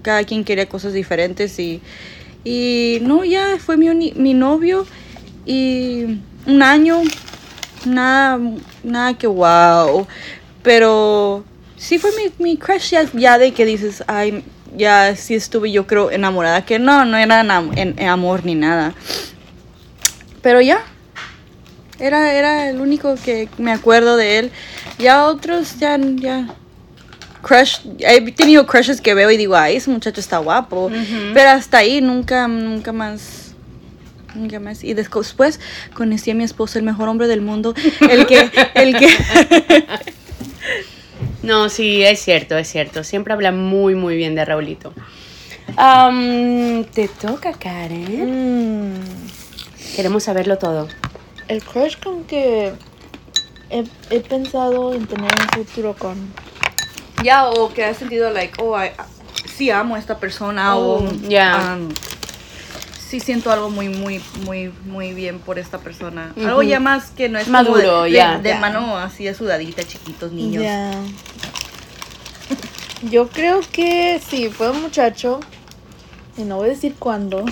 cada 0.02 0.25
quien 0.25 0.44
quería 0.44 0.68
cosas 0.68 0.92
diferentes 0.92 1.58
y, 1.58 1.80
y 2.44 2.98
no, 3.02 3.25
ya 3.25 3.56
fue 3.58 3.76
mi, 3.76 4.12
mi 4.12 4.34
novio 4.34 4.87
y 5.46 6.18
un 6.46 6.62
año, 6.62 7.00
nada, 7.87 8.38
nada 8.84 9.14
que 9.14 9.26
wow, 9.26 10.06
pero 10.62 11.44
sí 11.78 11.98
fue 11.98 12.10
mi, 12.16 12.44
mi 12.44 12.56
crush 12.58 12.90
ya, 12.90 13.10
ya 13.14 13.38
de 13.38 13.52
que 13.52 13.64
dices, 13.64 14.04
ay, 14.06 14.44
ya 14.76 15.14
sí 15.16 15.34
estuve 15.34 15.70
yo 15.70 15.87
creo 15.87 16.10
enamorada, 16.10 16.64
que 16.64 16.78
no, 16.78 17.04
no 17.04 17.16
era 17.16 17.40
en, 17.40 17.94
en 17.98 18.08
amor 18.08 18.44
ni 18.44 18.54
nada, 18.54 18.94
pero 20.42 20.60
ya, 20.60 20.80
era, 21.98 22.32
era 22.32 22.70
el 22.70 22.80
único 22.80 23.16
que 23.16 23.48
me 23.58 23.72
acuerdo 23.72 24.16
de 24.16 24.38
él, 24.38 24.52
ya 24.98 25.26
otros 25.26 25.78
ya, 25.78 25.98
ya, 25.98 26.46
crush, 27.42 27.78
he 28.00 28.32
tenido 28.32 28.66
crushes 28.66 29.00
que 29.00 29.14
veo 29.14 29.30
y 29.30 29.37
digo, 29.37 29.56
ay, 29.56 29.76
ese 29.76 29.90
muchacho 29.90 30.20
está 30.20 30.38
guapo, 30.38 30.90
pero 31.34 31.50
hasta 31.50 31.78
ahí 31.78 32.00
nunca, 32.00 32.46
nunca 32.48 32.92
más. 32.92 33.44
Nunca 34.34 34.60
más. 34.60 34.84
Y 34.84 34.94
después 34.94 35.58
conocí 35.94 36.30
a 36.30 36.34
mi 36.34 36.44
esposo, 36.44 36.78
el 36.78 36.84
mejor 36.84 37.08
hombre 37.08 37.26
del 37.26 37.40
mundo, 37.40 37.75
el 38.08 38.26
que, 38.26 38.50
el 38.75 38.96
que, 38.96 39.08
No, 41.42 41.68
sí, 41.68 42.02
es 42.02 42.21
cierto, 42.21 42.57
es 42.59 42.68
cierto. 42.68 43.04
Siempre 43.04 43.33
habla 43.33 43.52
muy, 43.52 43.95
muy 43.95 44.16
bien 44.16 44.35
de 44.35 44.45
Raulito. 44.45 44.92
Am, 45.76 46.85
te 46.85 47.09
toca, 47.09 47.52
Karen. 47.52 48.95
Mm, 48.95 49.00
Queremos 49.95 50.25
saberlo 50.25 50.59
todo. 50.59 50.88
el 51.49 51.62
crush 51.62 51.97
con 52.02 52.25
que 52.25 52.73
he, 53.71 53.85
he 54.11 54.21
pensado 54.21 54.92
en 54.95 55.07
tener 55.07 55.30
un 55.33 55.64
futuro 55.64 55.95
con. 55.99 56.16
ya, 57.23 57.49
o 57.49 57.73
que 57.73 57.85
has 57.85 57.97
sentido, 57.97 58.30
like, 58.30 58.61
oh, 58.62 58.76
I- 58.78 58.90
sí 59.57 59.71
amo 59.71 59.95
a 59.95 59.99
esta 59.99 60.18
persona, 60.18 60.76
o, 60.76 60.99
Oh, 60.99 61.12
ya. 61.28 61.76
um, 61.76 61.88
sí 63.08 63.20
siento 63.20 63.50
algo 63.50 63.70
muy, 63.70 63.88
muy, 63.88 64.20
muy, 64.44 64.72
muy 64.84 65.14
bien 65.14 65.38
por 65.38 65.58
esta 65.58 65.78
persona. 65.78 66.34
Algo 66.36 66.62
ya 66.62 66.78
más 66.78 67.10
que 67.10 67.28
no 67.28 67.38
es 67.38 67.48
Maduro, 67.48 67.88
como 67.90 68.02
de, 68.02 68.12
ya. 68.12 68.36
de, 68.36 68.42
de 68.42 68.48
Ya. 68.50 68.60
mano 68.60 68.96
así 68.98 69.24
de 69.24 69.34
sudadita, 69.34 69.82
chiquitos 69.82 70.32
niños. 70.32 70.62
Ya. 70.62 70.90
Yo 73.10 73.28
creo 73.28 73.60
que 73.72 74.20
sí, 74.28 74.50
fue 74.50 74.70
un 74.70 74.82
muchacho. 74.82 75.40
Y 76.36 76.42
no 76.42 76.56
voy 76.56 76.66
a 76.66 76.70
decir 76.70 76.94
cuándo. 76.98 77.44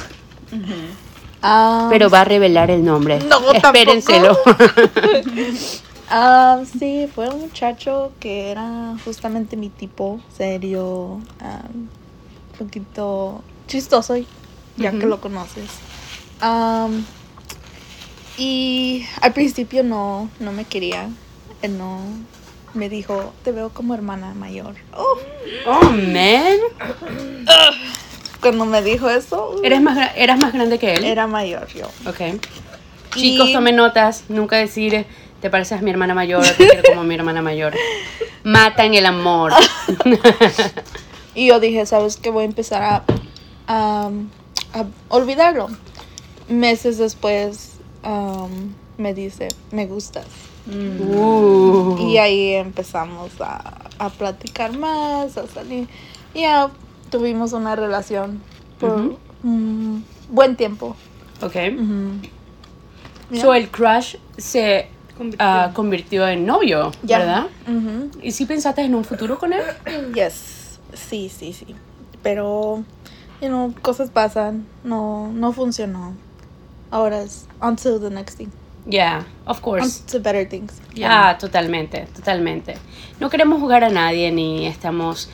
Ah, 1.42 1.88
Pero 1.90 2.10
va 2.10 2.20
a 2.20 2.24
revelar 2.24 2.70
el 2.70 2.84
nombre. 2.84 3.18
No, 3.20 3.52
Espérenselo. 3.52 4.36
ah, 6.10 6.60
sí, 6.78 7.08
fue 7.14 7.28
un 7.28 7.40
muchacho 7.40 8.12
que 8.20 8.50
era 8.50 8.94
justamente 9.04 9.56
mi 9.56 9.70
tipo, 9.70 10.20
serio, 10.36 11.20
un 11.74 11.88
poquito 12.58 13.42
chistoso, 13.66 14.14
ya 14.76 14.90
que 14.92 15.06
lo 15.06 15.20
conoces. 15.20 15.68
Y 18.38 19.06
al 19.22 19.32
principio 19.32 19.82
no, 19.82 20.28
no 20.40 20.52
me 20.52 20.64
quería, 20.64 21.08
él 21.62 21.78
no, 21.78 22.00
me 22.74 22.88
dijo, 22.90 23.32
te 23.42 23.52
veo 23.52 23.70
como 23.70 23.94
hermana 23.94 24.34
mayor. 24.34 24.74
Oh, 24.94 25.16
Oh, 25.66 25.84
man. 25.90 26.58
cuando 28.40 28.66
me 28.66 28.82
dijo 28.82 29.08
eso, 29.08 29.56
¿Eres 29.64 29.80
más, 29.80 30.10
¿Eras 30.16 30.38
más 30.38 30.52
grande 30.52 30.78
que 30.78 30.94
él? 30.94 31.04
era 31.04 31.26
mayor 31.26 31.66
yo. 31.68 31.86
Ok. 32.06 32.38
Chicos, 33.14 33.50
tomen 33.52 33.76
notas. 33.76 34.24
Nunca 34.28 34.56
decir, 34.56 35.06
te 35.40 35.48
pareces 35.48 35.78
a 35.78 35.82
mi 35.82 35.90
hermana 35.90 36.12
mayor 36.14 36.44
o 36.44 36.46
te 36.46 36.68
quiero 36.68 36.82
como 36.90 37.04
mi 37.04 37.14
hermana 37.14 37.40
mayor. 37.40 37.74
Matan 38.44 38.92
el 38.94 39.06
amor. 39.06 39.52
Y 41.34 41.48
yo 41.48 41.60
dije, 41.60 41.84
¿sabes 41.84 42.16
qué? 42.16 42.30
Voy 42.30 42.44
a 42.44 42.46
empezar 42.46 42.82
a, 42.82 43.04
a 43.68 44.08
olvidarlo. 45.08 45.68
Meses 46.48 46.98
después 46.98 47.72
um, 48.04 48.72
me 48.98 49.14
dice, 49.14 49.48
me 49.72 49.86
gustas. 49.86 50.26
Uh. 50.68 51.96
Y 51.98 52.18
ahí 52.18 52.54
empezamos 52.54 53.32
a, 53.40 53.88
a 53.98 54.10
platicar 54.10 54.76
más, 54.76 55.36
a 55.38 55.46
salir. 55.46 55.88
Y 56.34 56.42
ya 56.42 56.70
tuvimos 57.10 57.52
una 57.52 57.76
relación 57.76 58.42
por 58.78 59.16
un 59.42 60.04
buen 60.28 60.56
tiempo. 60.56 60.96
Ok. 61.42 61.54
Ya. 63.30 63.40
So 63.40 63.54
el 63.54 63.68
crush 63.70 64.16
se 64.36 64.88
ah, 65.38 65.70
convirtió 65.74 66.26
en 66.28 66.46
novio. 66.46 66.92
¿verdad? 67.02 67.46
¿Y 68.22 68.32
si 68.32 68.46
pensaste 68.46 68.82
en 68.82 68.94
un 68.94 69.04
futuro 69.04 69.38
con 69.38 69.52
él? 69.52 69.62
Yes, 70.14 70.78
sí, 70.92 71.28
sí, 71.28 71.52
sí. 71.52 71.74
Pero, 72.22 72.84
you 73.40 73.48
know, 73.48 73.74
cosas 73.82 74.10
pasan, 74.10 74.66
no, 74.84 75.30
no 75.32 75.52
funcionó. 75.52 76.14
Ahora 76.90 77.22
es 77.22 77.46
to 77.82 77.98
the 77.98 78.10
next 78.10 78.36
thing, 78.36 78.48
Yeah, 78.86 79.24
of 79.46 79.58
on 79.58 79.62
course. 79.62 80.00
to 80.12 80.20
better 80.20 80.48
things. 80.48 80.80
Ah, 81.04 81.36
totalmente, 81.38 82.06
totalmente. 82.14 82.76
No 83.20 83.28
queremos 83.28 83.60
jugar 83.60 83.82
a 83.84 83.88
nadie 83.90 84.30
ni 84.30 84.66
estamos 84.66 85.28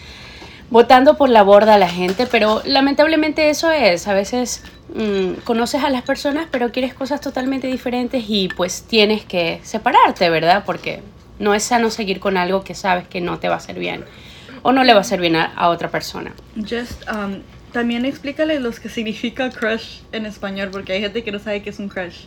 votando 0.71 1.18
por 1.18 1.28
la 1.28 1.42
borda 1.42 1.75
a 1.75 1.78
la 1.78 1.88
gente, 1.88 2.26
pero 2.26 2.62
lamentablemente 2.64 3.50
eso 3.50 3.71
es. 3.71 4.09
A 4.09 4.14
veces 4.14 4.62
mm, 4.94 5.42
conoces 5.44 5.85
a 5.85 5.90
las 5.90 6.02
personas, 6.02 6.47
pero 6.50 6.73
quieres 6.73 6.94
cosas 6.94 7.21
totalmente 7.21 7.66
diferentes 7.66 8.25
y 8.26 8.49
pues 8.49 8.82
tienes 8.85 9.25
que 9.26 9.61
separarte, 9.62 10.30
¿verdad? 10.30 10.62
Porque 10.64 11.02
no 11.38 11.52
es 11.54 11.62
sano 11.64 11.90
seguir 11.90 12.18
con 12.21 12.38
algo 12.38 12.64
que 12.64 12.75
sabes 12.75 13.06
que 13.06 13.21
no 13.21 13.38
te 13.38 13.49
va 13.49 13.54
a 13.54 13.59
hacer 13.59 13.78
bien 13.78 14.04
o 14.62 14.73
no 14.73 14.85
le 14.85 14.92
va 14.94 14.99
a 14.99 15.02
hacer 15.02 15.21
bien 15.21 15.37
a, 15.37 15.44
a 15.44 15.68
otra 15.68 15.90
persona. 15.90 16.32
Just, 16.56 17.02
um, 17.12 17.42
también 17.72 18.04
explícale 18.04 18.60
los 18.60 18.78
que 18.78 18.88
significa 18.88 19.50
crush 19.50 20.00
en 20.12 20.26
español, 20.26 20.68
porque 20.70 20.92
hay 20.92 21.00
gente 21.00 21.24
que 21.24 21.32
no 21.32 21.38
sabe 21.38 21.62
qué 21.62 21.70
es 21.70 21.78
un 21.78 21.88
crush. 21.88 22.26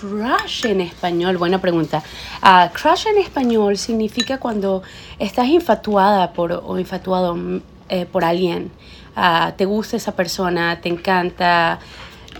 Crush 0.00 0.66
en 0.66 0.80
español, 0.80 1.36
buena 1.36 1.60
pregunta. 1.60 2.02
Ah, 2.40 2.70
crush 2.72 3.06
en 3.08 3.18
español 3.18 3.76
significa 3.76 4.38
cuando 4.38 4.82
estás 5.18 5.48
infatuada 5.48 6.32
por, 6.32 6.52
o 6.64 6.78
infatuado 6.78 7.34
mm, 7.34 7.60
eh, 7.88 8.06
por 8.06 8.24
alguien. 8.24 8.70
Ah, 9.16 9.52
te 9.56 9.64
gusta 9.64 9.96
esa 9.96 10.14
persona, 10.14 10.80
te 10.80 10.88
encanta. 10.88 11.78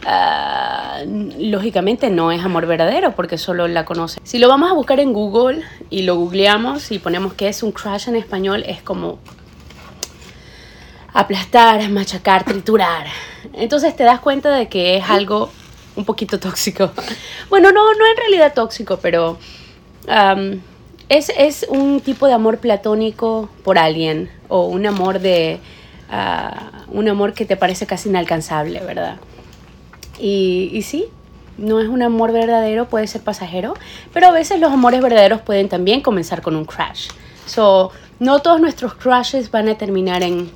Ah, 0.06 1.00
lógicamente 1.38 2.10
no 2.10 2.30
es 2.30 2.44
amor 2.44 2.66
verdadero 2.66 3.12
porque 3.12 3.38
solo 3.38 3.68
la 3.68 3.84
conoces. 3.84 4.20
Si 4.22 4.38
lo 4.38 4.48
vamos 4.48 4.70
a 4.70 4.74
buscar 4.74 5.00
en 5.00 5.12
Google 5.12 5.62
y 5.90 6.02
lo 6.02 6.16
googleamos 6.16 6.90
y 6.90 6.98
ponemos 6.98 7.34
que 7.34 7.48
es 7.48 7.62
un 7.62 7.72
crush 7.72 8.08
en 8.08 8.16
español, 8.16 8.62
es 8.66 8.82
como 8.82 9.18
aplastar, 11.14 11.88
machacar, 11.88 12.44
triturar. 12.44 13.06
Entonces 13.54 13.96
te 13.96 14.02
das 14.04 14.20
cuenta 14.20 14.54
de 14.54 14.68
que 14.68 14.96
es 14.96 15.08
algo 15.08 15.50
un 15.96 16.04
poquito 16.04 16.38
tóxico. 16.38 16.90
Bueno, 17.48 17.70
no, 17.72 17.94
no 17.94 18.06
en 18.06 18.16
realidad 18.16 18.52
tóxico, 18.52 18.98
pero 19.00 19.38
es, 21.08 21.32
es 21.38 21.66
un 21.68 22.00
tipo 22.00 22.26
de 22.26 22.34
amor 22.34 22.58
platónico 22.58 23.48
por 23.62 23.78
alguien 23.78 24.30
o 24.48 24.66
un 24.66 24.86
amor 24.86 25.20
de 25.20 25.60
ah, 26.10 26.84
un 26.88 27.08
amor 27.08 27.32
que 27.32 27.44
te 27.44 27.56
parece 27.56 27.86
casi 27.86 28.08
inalcanzable, 28.08 28.80
¿verdad? 28.80 29.16
Y, 30.18 30.70
y 30.72 30.82
sí, 30.82 31.06
no 31.58 31.80
es 31.80 31.88
un 31.88 32.02
amor 32.02 32.32
verdadero, 32.32 32.88
puede 32.88 33.06
ser 33.06 33.22
pasajero, 33.22 33.74
pero 34.12 34.26
a 34.26 34.30
veces 34.32 34.58
los 34.58 34.72
amores 34.72 35.00
verdaderos 35.00 35.40
pueden 35.42 35.68
también 35.68 36.00
comenzar 36.00 36.42
con 36.42 36.56
un 36.56 36.64
crash. 36.64 37.08
So, 37.46 37.92
no 38.18 38.40
todos 38.42 38.60
nuestros 38.60 38.94
crashes 38.94 39.50
van 39.50 39.68
a 39.68 39.76
terminar 39.76 40.22
en 40.22 40.50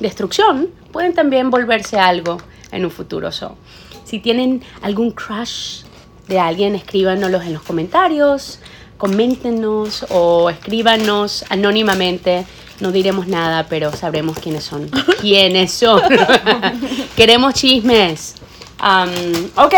destrucción, 0.00 0.70
pueden 0.92 1.14
también 1.14 1.50
volverse 1.50 1.98
algo 1.98 2.38
en 2.72 2.84
un 2.84 2.90
futuro. 2.90 3.32
So, 3.32 3.56
si 4.04 4.18
tienen 4.18 4.62
algún 4.82 5.10
crush 5.10 5.82
de 6.28 6.38
alguien, 6.38 6.74
escríbanoslos 6.74 7.44
en 7.44 7.54
los 7.54 7.62
comentarios, 7.62 8.60
coméntenos 8.98 10.06
o 10.10 10.50
escríbanos 10.50 11.44
anónimamente. 11.48 12.46
No 12.80 12.92
diremos 12.92 13.26
nada, 13.26 13.66
pero 13.68 13.92
sabremos 13.92 14.38
quiénes 14.38 14.64
son. 14.64 14.90
¿Quiénes 15.20 15.72
son? 15.72 16.02
Queremos 17.16 17.54
chismes. 17.54 18.34
Um, 18.80 19.64
ok. 19.64 19.74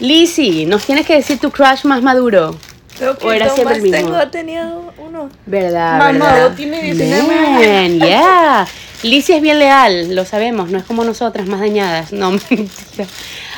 Lizzie, 0.00 0.66
nos 0.66 0.84
tienes 0.84 1.06
que 1.06 1.14
decir 1.14 1.38
tu 1.38 1.50
crush 1.50 1.84
más 1.84 2.02
maduro. 2.02 2.56
Creo 2.98 3.18
que 3.18 3.26
¿O 3.26 3.32
era 3.32 3.48
siempre 3.50 3.76
el 3.76 3.82
mismo? 3.82 3.96
tengo 3.98 4.28
tenido 4.28 4.92
uno. 4.98 5.28
¿Verdad? 5.46 5.98
Mamá, 5.98 6.32
verdad? 6.32 6.54
tiene 6.56 6.80
19 6.82 7.76
años. 7.76 8.08
Yeah. 8.08 8.66
Lizzie 9.02 9.36
es 9.36 9.42
bien 9.42 9.58
leal, 9.58 10.14
lo 10.14 10.24
sabemos, 10.24 10.70
no 10.70 10.78
es 10.78 10.84
como 10.84 11.04
nosotras, 11.04 11.46
más 11.46 11.60
dañadas. 11.60 12.12
No, 12.12 12.30
mentira. 12.50 13.06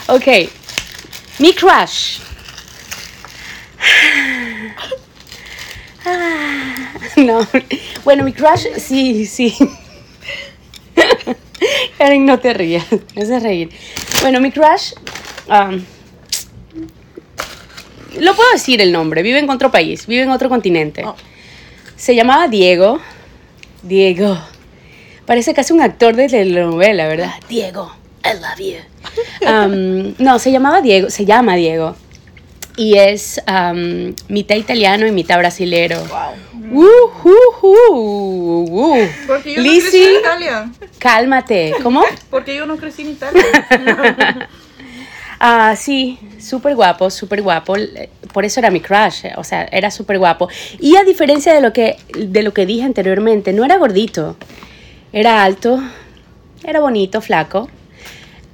Ok. 0.09 0.27
Mi 1.39 1.53
crush. 1.55 2.19
No. 7.17 7.47
Bueno, 8.05 8.23
mi 8.25 8.33
crush, 8.33 8.67
sí, 8.79 9.27
sí. 9.27 9.57
Karen, 11.99 12.25
no 12.27 12.39
te 12.39 12.53
rías, 12.55 12.85
me 13.15 13.23
haces 13.23 13.43
reír. 13.43 13.71
Bueno, 14.21 14.41
mi 14.41 14.53
crush. 14.53 14.93
um, 15.49 15.83
lo 18.21 18.35
puedo 18.35 18.51
decir 18.53 18.81
el 18.81 18.93
nombre, 18.93 19.23
vive 19.23 19.39
en 19.39 19.51
otro 19.51 19.71
país, 19.71 20.07
vive 20.07 20.23
en 20.23 20.31
otro 20.31 20.49
continente. 20.49 21.05
Oh. 21.05 21.15
Se 21.97 22.15
llamaba 22.15 22.49
Diego. 22.49 23.01
Diego. 23.83 24.39
Parece 25.25 25.55
casi 25.55 25.73
un 25.73 25.81
actor 25.81 26.15
de 26.15 26.29
telenovela, 26.29 27.09
¿verdad? 27.09 27.33
Diego, 27.49 27.93
I 28.25 28.35
love 28.35 28.59
you. 28.59 28.79
Um, 29.41 30.15
no, 30.19 30.39
se 30.39 30.51
llamaba 30.51 30.81
Diego, 30.81 31.09
se 31.11 31.25
llama 31.25 31.55
Diego. 31.55 31.97
Y 32.77 32.99
es 32.99 33.41
um, 33.49 34.15
mitad 34.29 34.57
italiano 34.57 35.07
y 35.07 35.13
mitad 35.13 35.39
brasilero. 35.39 35.99
Wow. 36.05 36.83
Uh, 36.83 37.29
uh, 37.29 37.67
uh, 37.67 38.97
uh. 38.97 39.09
Porque 39.27 39.55
yo 39.55 39.63
Lizzie, 39.63 39.81
no 39.83 39.91
crecí 39.91 40.05
en 40.05 40.21
Italia. 40.21 40.71
cálmate. 40.99 41.75
¿Cómo? 41.83 42.05
Porque 42.29 42.57
yo 42.57 42.67
no 42.67 42.77
crecí 42.77 43.03
en 43.03 43.11
Italia. 43.11 43.45
Ah, 45.39 45.75
sí, 45.77 46.19
súper 46.39 46.75
guapo, 46.75 47.11
súper 47.11 47.43
guapo. 47.43 47.75
Por 48.33 48.45
eso 48.45 48.61
era 48.61 48.71
mi 48.71 48.81
crush, 48.81 49.27
o 49.37 49.45
sea, 49.45 49.65
era 49.71 49.91
súper 49.91 50.19
guapo. 50.19 50.49
Y 50.81 50.97
a 50.97 51.05
diferencia 51.05 51.53
de 51.53 51.61
lo, 51.61 51.73
que, 51.73 51.97
de 52.17 52.43
lo 52.43 52.53
que 52.55 52.67
dije 52.67 52.85
anteriormente, 52.85 53.53
no 53.53 53.65
era 53.65 53.77
gordito. 53.77 54.37
Era 55.13 55.45
alto, 55.45 55.83
era 56.65 56.81
bonito, 56.81 57.21
flaco. 57.21 57.69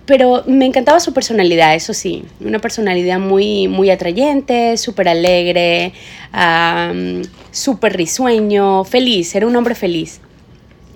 Pero 0.04 0.42
me 0.46 0.66
encantaba 0.66 0.98
su 0.98 1.12
personalidad, 1.14 1.74
eso 1.74 1.94
sí. 1.94 2.24
Una 2.40 2.58
personalidad 2.58 3.20
muy, 3.20 3.68
muy 3.68 3.88
atrayente, 3.90 4.76
súper 4.76 5.08
alegre, 5.08 5.92
am, 6.32 7.22
súper 7.52 7.96
risueño, 7.96 8.84
feliz. 8.84 9.34
Era 9.34 9.46
un 9.46 9.54
hombre 9.54 9.76
feliz. 9.76 10.20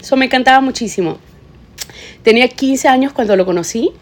Eso 0.00 0.16
me 0.16 0.24
encantaba 0.26 0.60
muchísimo. 0.60 1.18
Tenía 2.22 2.48
15 2.48 2.88
años 2.88 3.12
cuando 3.12 3.36
lo 3.36 3.46
conocí. 3.46 3.92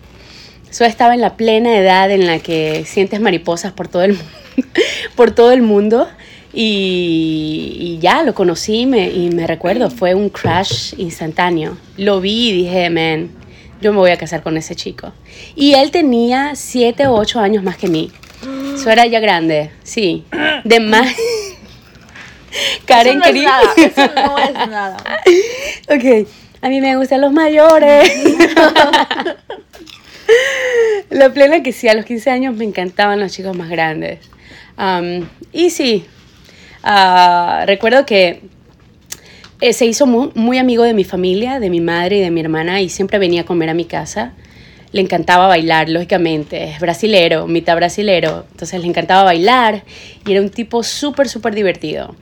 Yo 0.79 0.85
estaba 0.85 1.15
en 1.15 1.21
la 1.21 1.37
plena 1.37 1.77
edad 1.79 2.11
en 2.11 2.27
la 2.27 2.39
que 2.41 2.85
sientes 2.87 3.21
mariposas 3.21 3.73
por 3.73 3.89
todo 3.89 4.03
el, 4.03 4.15
mu- 4.15 4.63
por 5.17 5.31
todo 5.31 5.53
el 5.53 5.63
mundo. 5.63 6.09
Y, 6.53 7.77
y 7.81 7.99
ya 8.01 8.23
lo 8.23 8.33
conocí 8.35 8.81
y 8.81 8.87
me, 8.87 9.11
y 9.11 9.31
me 9.31 9.47
recuerdo, 9.47 9.91
fue 9.91 10.15
un 10.15 10.29
crush 10.29 10.95
instantáneo. 10.99 11.77
Lo 11.97 12.21
vi 12.21 12.51
y 12.51 12.53
dije, 12.53 12.91
man, 12.91 13.31
yo 13.81 13.93
me 13.93 13.99
voy 13.99 14.11
a 14.13 14.17
casar 14.19 14.43
con 14.43 14.57
ese 14.57 14.75
chico. 14.77 15.13
Y 15.57 15.75
él 15.75 15.91
tenía 15.91 16.53
7 16.55 17.07
o 17.09 17.15
8 17.15 17.41
años 17.41 17.63
más 17.65 17.77
que 17.77 17.89
mí. 17.89 18.11
Eso 18.75 18.91
era 18.91 19.07
ya 19.07 19.21
grande, 19.21 19.71
sí. 19.83 20.25
De 20.65 20.79
más. 20.81 21.09
Karen 22.87 23.21
eso 23.21 23.33
no 23.33 23.39
es 23.39 23.43
nada, 23.45 23.73
eso 23.77 24.11
no 24.15 24.39
es 24.39 24.53
nada. 24.69 24.97
Ok, 25.89 26.29
a 26.63 26.69
mí 26.69 26.81
me 26.81 26.97
gustan 26.97 27.21
los 27.21 27.33
mayores. 27.33 28.13
La 31.11 31.33
plena 31.33 31.63
que 31.63 31.73
sí, 31.73 31.89
a 31.89 31.95
los 31.95 32.05
15 32.05 32.31
años 32.31 32.57
me 32.57 32.65
encantaban 32.65 33.21
los 33.21 33.33
chicos 33.33 33.57
más 33.57 33.69
grandes. 33.69 34.19
Y 35.53 35.71
sí, 35.71 36.05
ah, 36.83 37.65
recuerdo 37.67 38.05
que 38.07 38.41
eh, 39.61 39.73
se 39.73 39.87
hizo 39.87 40.07
muy, 40.07 40.31
muy 40.35 40.59
amigo 40.59 40.83
de 40.83 40.95
mi 40.95 41.05
familia, 41.05 41.61
de 41.61 41.71
mi 41.71 41.81
madre 41.81 42.19
y 42.19 42.21
de 42.21 42.31
mi 42.31 42.41
hermana, 42.41 42.81
y 42.81 42.89
siempre 42.89 43.19
venía 43.19 43.43
a 43.43 43.45
comer 43.45 43.71
a 43.71 43.75
mi 43.75 43.85
casa. 43.85 44.33
le 44.93 45.01
encantaba 45.01 45.49
bailar, 45.49 45.89
lógicamente, 45.89 46.71
es 46.71 46.79
brasilero, 46.79 47.49
mitad 47.49 47.75
brasilero, 47.75 48.47
entonces 48.53 48.81
le 48.81 48.87
encantaba 48.87 49.25
bailar 49.25 49.83
y 50.25 50.31
era 50.31 50.41
un 50.41 50.51
tipo 50.51 50.85
súper, 50.85 51.29
súper 51.29 51.55
divertido. 51.55 52.15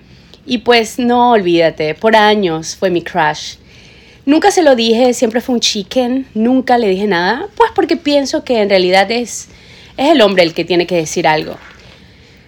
Y 0.46 0.59
pues 0.59 0.98
no, 0.98 1.33
olvídate, 1.33 1.94
por 1.94 2.16
años 2.16 2.75
fue 2.77 2.88
mi 2.88 3.03
crush. 3.03 3.57
Nunca 4.24 4.52
se 4.52 4.62
lo 4.62 4.76
dije, 4.76 5.14
siempre 5.14 5.40
fue 5.40 5.56
un 5.56 5.61
chicken, 5.61 6.28
nunca 6.35 6.78
le 6.78 6.88
dije 6.88 7.06
nada, 7.06 7.48
pues 7.56 7.72
porque 7.74 7.96
pienso 7.96 8.44
que 8.44 8.61
en 8.61 8.70
realidad 8.70 9.11
es, 9.11 9.48
es 9.96 10.11
el 10.11 10.20
hombre 10.22 10.44
el 10.44 10.54
que 10.54 10.64
tiene 10.64 10.87
que 10.87 10.94
decir 10.94 11.26
algo. 11.26 11.56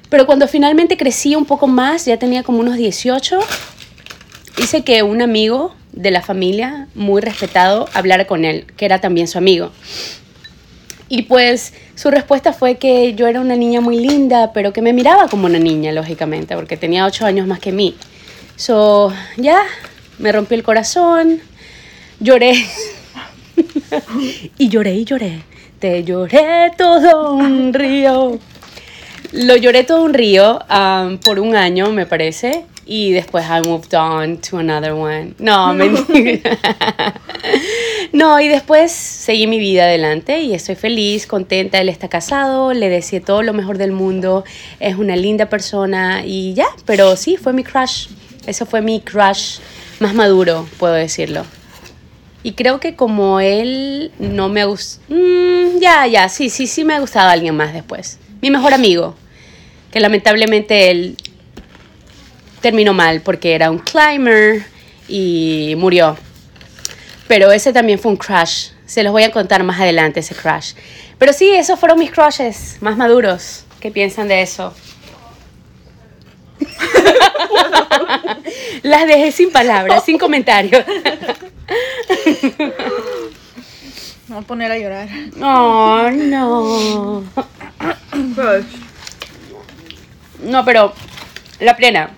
Pero 0.09 0.27
cuando 0.27 0.47
finalmente 0.47 0.97
crecí 0.97 1.35
un 1.35 1.45
poco 1.45 1.67
más, 1.67 2.05
ya 2.05 2.17
tenía 2.17 2.45
como 2.45 2.61
unos 2.61 2.77
18, 2.77 3.41
hice 4.59 4.85
que 4.85 5.03
un 5.03 5.21
amigo 5.21 5.75
de 5.93 6.13
la 6.13 6.23
familia, 6.23 6.87
muy 6.95 7.21
respetado, 7.21 7.89
hablara 7.93 8.27
con 8.27 8.45
él, 8.45 8.67
que 8.77 8.85
era 8.85 9.01
también 9.01 9.27
su 9.27 9.39
amigo. 9.39 9.73
Y 11.09 11.23
pues 11.23 11.75
su 11.97 12.11
respuesta 12.11 12.53
fue 12.53 12.77
que 12.77 13.15
yo 13.15 13.27
era 13.27 13.41
una 13.41 13.57
niña 13.57 13.81
muy 13.81 13.97
linda, 13.97 14.53
pero 14.53 14.73
que 14.73 14.83
me 14.83 14.93
miraba 14.93 15.29
como 15.29 15.47
una 15.47 15.59
niña, 15.59 15.91
lógicamente, 15.91 16.55
porque 16.55 16.77
tenía 16.77 17.05
8 17.05 17.27
años 17.27 17.47
más 17.49 17.59
que 17.59 17.73
mí. 17.73 17.97
So, 18.57 19.13
ya, 19.37 19.63
me 20.19 20.31
rompió 20.33 20.57
el 20.57 20.63
corazón, 20.63 21.41
lloré. 22.21 22.55
y 24.59 24.69
lloré 24.69 24.95
y 24.95 25.05
lloré. 25.05 25.43
Te 25.79 26.05
lloré 26.05 26.73
todo 26.77 27.35
un 27.35 27.75
río. 27.75 28.39
Lo 29.33 29.57
lloré 29.57 29.85
todo 29.85 30.05
un 30.05 30.15
río 30.15 30.61
um, 30.71 31.19
por 31.19 31.41
un 31.41 31.57
año, 31.57 31.91
me 31.91 32.07
parece. 32.07 32.65
Y 32.87 33.13
después 33.13 33.45
I 33.47 33.67
moved 33.67 33.95
on 33.95 34.39
to 34.39 34.59
another 34.59 34.93
one. 34.93 35.35
No, 35.39 35.73
mentira. 35.75 36.59
no, 38.13 38.39
y 38.41 38.49
después 38.49 38.93
seguí 38.93 39.47
mi 39.47 39.59
vida 39.59 39.85
adelante 39.85 40.41
y 40.41 40.55
estoy 40.55 40.75
feliz, 40.75 41.27
contenta. 41.27 41.81
Él 41.81 41.89
está 41.89 42.09
casado, 42.09 42.73
le 42.75 42.89
decía 42.89 43.21
todo 43.21 43.43
lo 43.43 43.53
mejor 43.55 43.79
del 43.79 43.93
mundo. 43.93 44.45
Es 44.81 44.97
una 44.97 45.17
linda 45.17 45.47
persona 45.47 46.25
y 46.25 46.55
ya, 46.55 46.67
pero 46.85 47.17
sí, 47.17 47.37
fue 47.37 47.53
mi 47.53 47.65
crush. 47.65 48.09
Eso 48.47 48.67
fue 48.67 48.83
mi 48.83 49.01
crush 49.01 49.59
más 50.01 50.15
maduro, 50.15 50.67
puedo 50.79 50.95
decirlo. 50.95 51.45
Y 52.45 52.53
creo 52.53 52.79
que 52.79 52.95
como 52.95 53.41
él 53.41 54.13
no 54.19 54.51
me 54.51 54.61
ha 54.61 54.67
gustado... 54.67 55.03
ya, 55.81 56.07
ya, 56.07 56.29
sí, 56.29 56.51
sí, 56.51 56.67
sí 56.67 56.85
me 56.85 56.95
ha 56.95 57.01
gustado 57.01 57.31
alguien 57.31 57.57
más 57.57 57.73
después. 57.73 58.19
Mi 58.43 58.51
mejor 58.51 58.75
amigo, 58.75 59.17
que 59.91 59.99
lamentablemente 59.99 60.91
él 60.91 61.17
terminó 62.61 62.93
mal 62.93 63.23
porque 63.23 63.55
era 63.55 63.71
un 63.71 63.79
climber 63.79 64.63
y 65.09 65.73
murió. 65.79 66.19
Pero 67.29 67.51
ese 67.51 67.73
también 67.73 67.99
fue 67.99 68.13
un 68.13 68.19
crush. 68.19 68.73
Se 68.85 69.03
los 69.03 69.13
voy 69.13 69.23
a 69.23 69.31
contar 69.31 69.65
más 69.65 69.81
adelante 69.81 70.21
ese 70.21 70.35
crush. 70.35 70.75
Pero 71.17 71.33
sí, 71.33 71.51
esos 71.51 71.81
fueron 71.81 71.99
mis 71.99 72.11
crushes 72.11 72.77
más 72.83 72.99
maduros. 72.99 73.65
¿Qué 73.81 73.91
piensan 73.91 74.29
de 74.29 74.43
eso? 74.43 74.75
Las 78.83 79.07
dejé 79.07 79.33
sin 79.33 79.51
palabras, 79.51 80.05
sin 80.05 80.19
comentarios. 80.19 80.85
Me 84.29 84.35
voy 84.35 84.39
a 84.39 84.47
poner 84.47 84.73
a 84.73 84.79
llorar. 84.79 85.09
Oh, 85.41 86.11
no. 86.11 87.25
No, 90.43 90.65
pero 90.65 90.93
la 91.61 91.77
plena. 91.77 92.11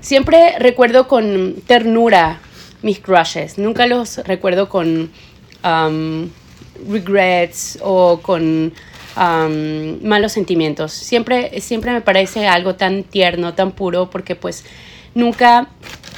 Siempre 0.00 0.58
recuerdo 0.58 1.08
con 1.08 1.62
ternura 1.66 2.40
mis 2.82 2.98
crushes. 2.98 3.58
Nunca 3.58 3.86
los 3.86 4.18
recuerdo 4.18 4.68
con 4.68 5.10
um, 5.64 6.28
regrets 6.88 7.78
o 7.82 8.20
con 8.20 8.72
um, 9.16 10.06
malos 10.06 10.32
sentimientos. 10.32 10.92
Siempre, 10.92 11.60
siempre 11.60 11.92
me 11.92 12.00
parece 12.00 12.48
algo 12.48 12.74
tan 12.74 13.04
tierno, 13.04 13.54
tan 13.54 13.72
puro, 13.72 14.10
porque 14.10 14.34
pues 14.34 14.64
nunca 15.14 15.68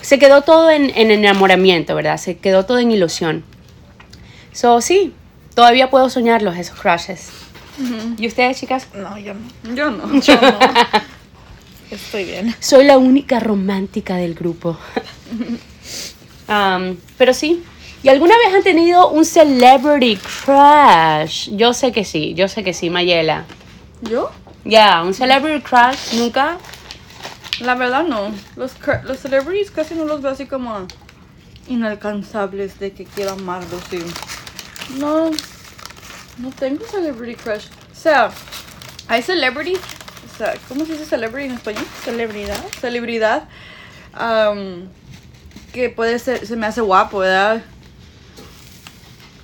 se 0.02 0.18
quedó 0.18 0.42
todo 0.42 0.70
en, 0.70 0.90
en 0.96 1.11
enamoramiento, 1.11 1.94
¿verdad? 1.94 2.16
Se 2.18 2.37
quedó 2.37 2.64
todo 2.66 2.78
en 2.78 2.90
ilusión. 2.90 3.44
So, 4.52 4.80
sí, 4.80 5.12
todavía 5.54 5.90
puedo 5.90 6.11
soñarlos, 6.11 6.57
esos 6.57 6.78
crushes. 6.78 7.30
¿Y 8.18 8.26
ustedes, 8.26 8.59
chicas? 8.61 8.87
No, 8.94 9.18
yo 9.18 9.35
no. 9.35 9.74
Yo 9.74 9.90
no. 9.90 10.20
Yo 10.20 10.40
no. 10.40 10.59
Estoy 11.90 12.24
bien. 12.24 12.54
Soy 12.61 12.85
la 12.85 12.98
única 12.98 13.40
romántica 13.40 14.16
del 14.16 14.35
grupo. 14.35 14.78
Um, 16.46 16.98
pero 17.16 17.33
sí. 17.33 17.64
¿Y 18.02 18.11
alguna 18.11 18.37
vez 18.37 18.54
han 18.54 18.62
tenido 18.62 19.09
un 19.09 19.24
celebrity 19.24 20.18
crush? 20.44 21.48
Yo 21.57 21.72
sé 21.72 21.90
que 21.90 22.04
sí, 22.04 22.35
yo 22.35 22.48
sé 22.48 22.62
que 22.62 22.74
sí, 22.74 22.90
Mayela. 22.90 23.46
¿Yo? 24.02 24.30
Ya, 24.62 25.02
un 25.02 25.14
celebrity 25.14 25.62
crush, 25.62 26.12
nunca. 26.18 26.59
La 27.61 27.75
verdad 27.75 28.05
no. 28.05 28.33
Los, 28.57 28.73
los 29.05 29.19
celebrities 29.19 29.71
casi 29.71 29.95
no 29.95 30.05
los 30.05 30.23
veo 30.23 30.33
así 30.33 30.47
como 30.47 30.87
inalcanzables 31.69 32.79
de 32.79 32.93
que 32.93 33.05
quiero 33.05 33.33
amarlos 33.33 33.83
y... 33.93 33.99
No, 34.99 35.31
no 36.38 36.51
tengo 36.59 36.85
celebrity 36.87 37.37
crush. 37.37 37.67
O 37.93 37.95
sea, 37.95 38.31
hay 39.09 39.23
celebrity, 39.23 39.75
o 39.75 40.37
sea, 40.37 40.55
¿cómo 40.69 40.85
se 40.85 40.93
dice 40.93 41.07
celebrity 41.07 41.49
en 41.49 41.55
español? 41.55 41.85
Celebridad. 42.03 42.62
Celebridad. 42.81 43.49
am, 44.12 44.88
que 45.73 45.88
puede 45.90 46.19
ser, 46.19 46.47
se 46.47 46.57
me 46.57 46.67
hace 46.67 46.81
guapo, 46.81 47.19
¿verdad? 47.19 47.62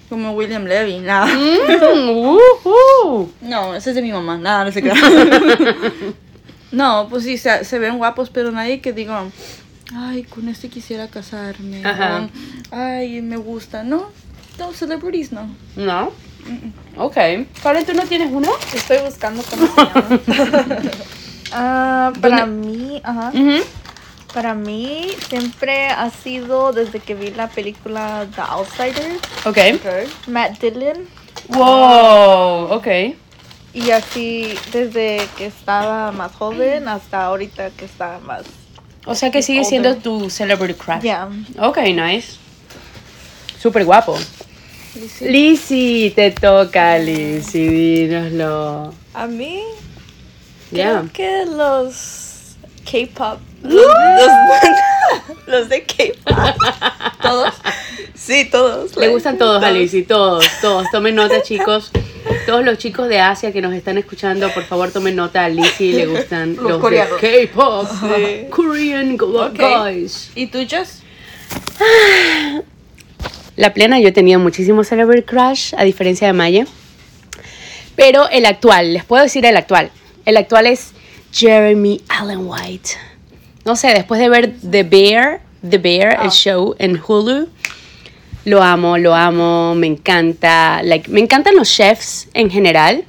Como 0.08 0.32
William 0.32 0.64
Levy, 0.64 0.98
nada. 0.98 1.26
Mm, 1.26 2.36
ujú. 2.64 3.32
No, 3.40 3.74
ese 3.74 3.90
es 3.90 3.96
de 3.96 4.02
mi 4.02 4.12
mamá, 4.12 4.36
nada, 4.36 4.64
no 4.64 4.72
sé 4.72 4.82
qué. 4.82 4.92
no, 6.72 7.06
pues 7.10 7.24
sí, 7.24 7.38
se, 7.38 7.64
se 7.64 7.78
ven 7.78 7.98
guapos, 7.98 8.30
pero 8.30 8.50
nadie 8.52 8.80
que 8.80 8.92
diga, 8.92 9.24
ay, 9.94 10.22
con 10.24 10.48
este 10.48 10.68
quisiera 10.68 11.08
casarme. 11.08 11.84
Ajá. 11.84 12.28
o, 12.72 12.74
ay, 12.74 13.20
me 13.22 13.36
gusta. 13.36 13.82
No, 13.82 14.10
no, 14.58 14.72
celebrities 14.72 15.32
no. 15.32 15.48
No. 15.76 16.12
Ok. 16.96 17.16
Karen, 17.62 17.84
¿tú 17.86 17.92
no 17.94 18.02
tienes 18.04 18.30
uno? 18.32 18.48
Estoy 18.74 18.98
buscando 19.04 19.42
cómo 19.42 19.66
se 19.66 19.76
llama. 19.84 20.20
Ah, 21.52 22.12
para 22.20 22.46
mí, 22.46 23.00
ajá. 23.04 23.30
Ujú. 23.34 23.62
Para 24.32 24.54
mí 24.54 25.08
siempre 25.28 25.88
ha 25.88 26.08
sido 26.10 26.72
desde 26.72 27.00
que 27.00 27.14
vi 27.16 27.30
la 27.32 27.48
película 27.48 28.26
The 28.34 28.40
Outsiders, 28.42 29.18
Ok. 29.44 29.58
Matt 30.28 30.60
Dillon. 30.60 31.06
Wow. 31.48 32.72
Ok. 32.72 32.86
Y 33.72 33.90
así 33.92 34.54
desde 34.72 35.26
que 35.38 35.46
estaba 35.46 36.10
más 36.12 36.32
joven 36.32 36.88
hasta 36.88 37.24
ahorita 37.24 37.70
que 37.70 37.84
está 37.84 38.18
más. 38.20 38.42
O 39.06 39.14
sea 39.14 39.30
que 39.30 39.42
sigue 39.42 39.64
siendo 39.64 39.96
tu 39.96 40.28
celebrity 40.28 40.74
crush. 40.74 41.02
Ya. 41.02 41.28
Ok, 41.58 41.78
nice. 41.94 42.32
Súper 43.60 43.84
guapo. 43.84 44.16
Lizzy, 45.20 46.12
te 46.14 46.32
toca, 46.32 46.98
Lizzy, 46.98 47.68
dínoslo. 47.68 48.92
A 49.14 49.26
mí, 49.26 49.60
Ya. 50.72 51.04
creo 51.12 51.12
que 51.12 51.46
los 51.46 52.56
K-pop. 52.90 53.38
Los, 53.62 53.74
los- 53.74 55.46
los 55.46 55.68
de 55.68 55.82
K-pop. 55.84 56.56
¿Todos? 57.22 57.54
Sí, 58.14 58.48
todos. 58.50 58.96
Le 58.96 59.08
gustan 59.08 59.38
todos 59.38 59.62
a 59.62 59.70
Lizzy, 59.70 60.02
todos, 60.02 60.44
todos. 60.60 60.86
Tomen 60.90 61.14
nota, 61.14 61.42
chicos. 61.42 61.90
Todos 62.46 62.64
los 62.64 62.78
chicos 62.78 63.08
de 63.08 63.18
Asia 63.20 63.52
que 63.52 63.60
nos 63.62 63.72
están 63.74 63.98
escuchando, 63.98 64.50
por 64.52 64.64
favor, 64.64 64.90
tomen 64.90 65.16
nota. 65.16 65.44
A 65.44 65.48
Lizzy 65.48 65.92
le 65.92 66.06
gustan 66.06 66.56
los, 66.56 66.74
de 66.74 66.78
coreanos. 66.78 67.18
K-pop. 67.20 67.88
Sí. 67.88 68.46
Korean 68.50 69.16
Ok. 69.20 69.58
guys. 69.58 70.30
¿Y 70.34 70.46
tú, 70.46 70.58
Jess? 70.66 71.02
La 73.56 73.74
plena, 73.74 73.98
yo 74.00 74.12
tenía 74.12 74.38
muchísimo 74.38 74.84
Celebrity 74.84 75.22
Crush, 75.26 75.74
a 75.76 75.84
diferencia 75.84 76.26
de 76.26 76.32
Maya. 76.32 76.66
Pero 77.96 78.28
el 78.30 78.46
actual, 78.46 78.94
les 78.94 79.04
puedo 79.04 79.22
decir 79.22 79.44
el 79.44 79.56
actual. 79.56 79.90
El 80.24 80.36
actual 80.36 80.66
es 80.66 80.92
Jeremy 81.32 82.00
Allen 82.08 82.40
White. 82.46 82.90
No 83.64 83.76
sé, 83.76 83.88
después 83.88 84.20
de 84.20 84.28
ver 84.28 84.54
The 84.70 84.82
Bear, 84.84 85.40
The 85.68 85.78
Bear, 85.78 86.18
el 86.24 86.30
show 86.30 86.74
en 86.78 86.98
Hulu, 87.06 87.48
lo 88.46 88.62
amo, 88.62 88.96
lo 88.96 89.14
amo, 89.14 89.74
me 89.74 89.86
encanta. 89.86 90.82
Like, 90.82 91.10
me 91.10 91.20
encantan 91.20 91.54
los 91.56 91.70
chefs 91.70 92.28
en 92.34 92.50
general. 92.50 93.04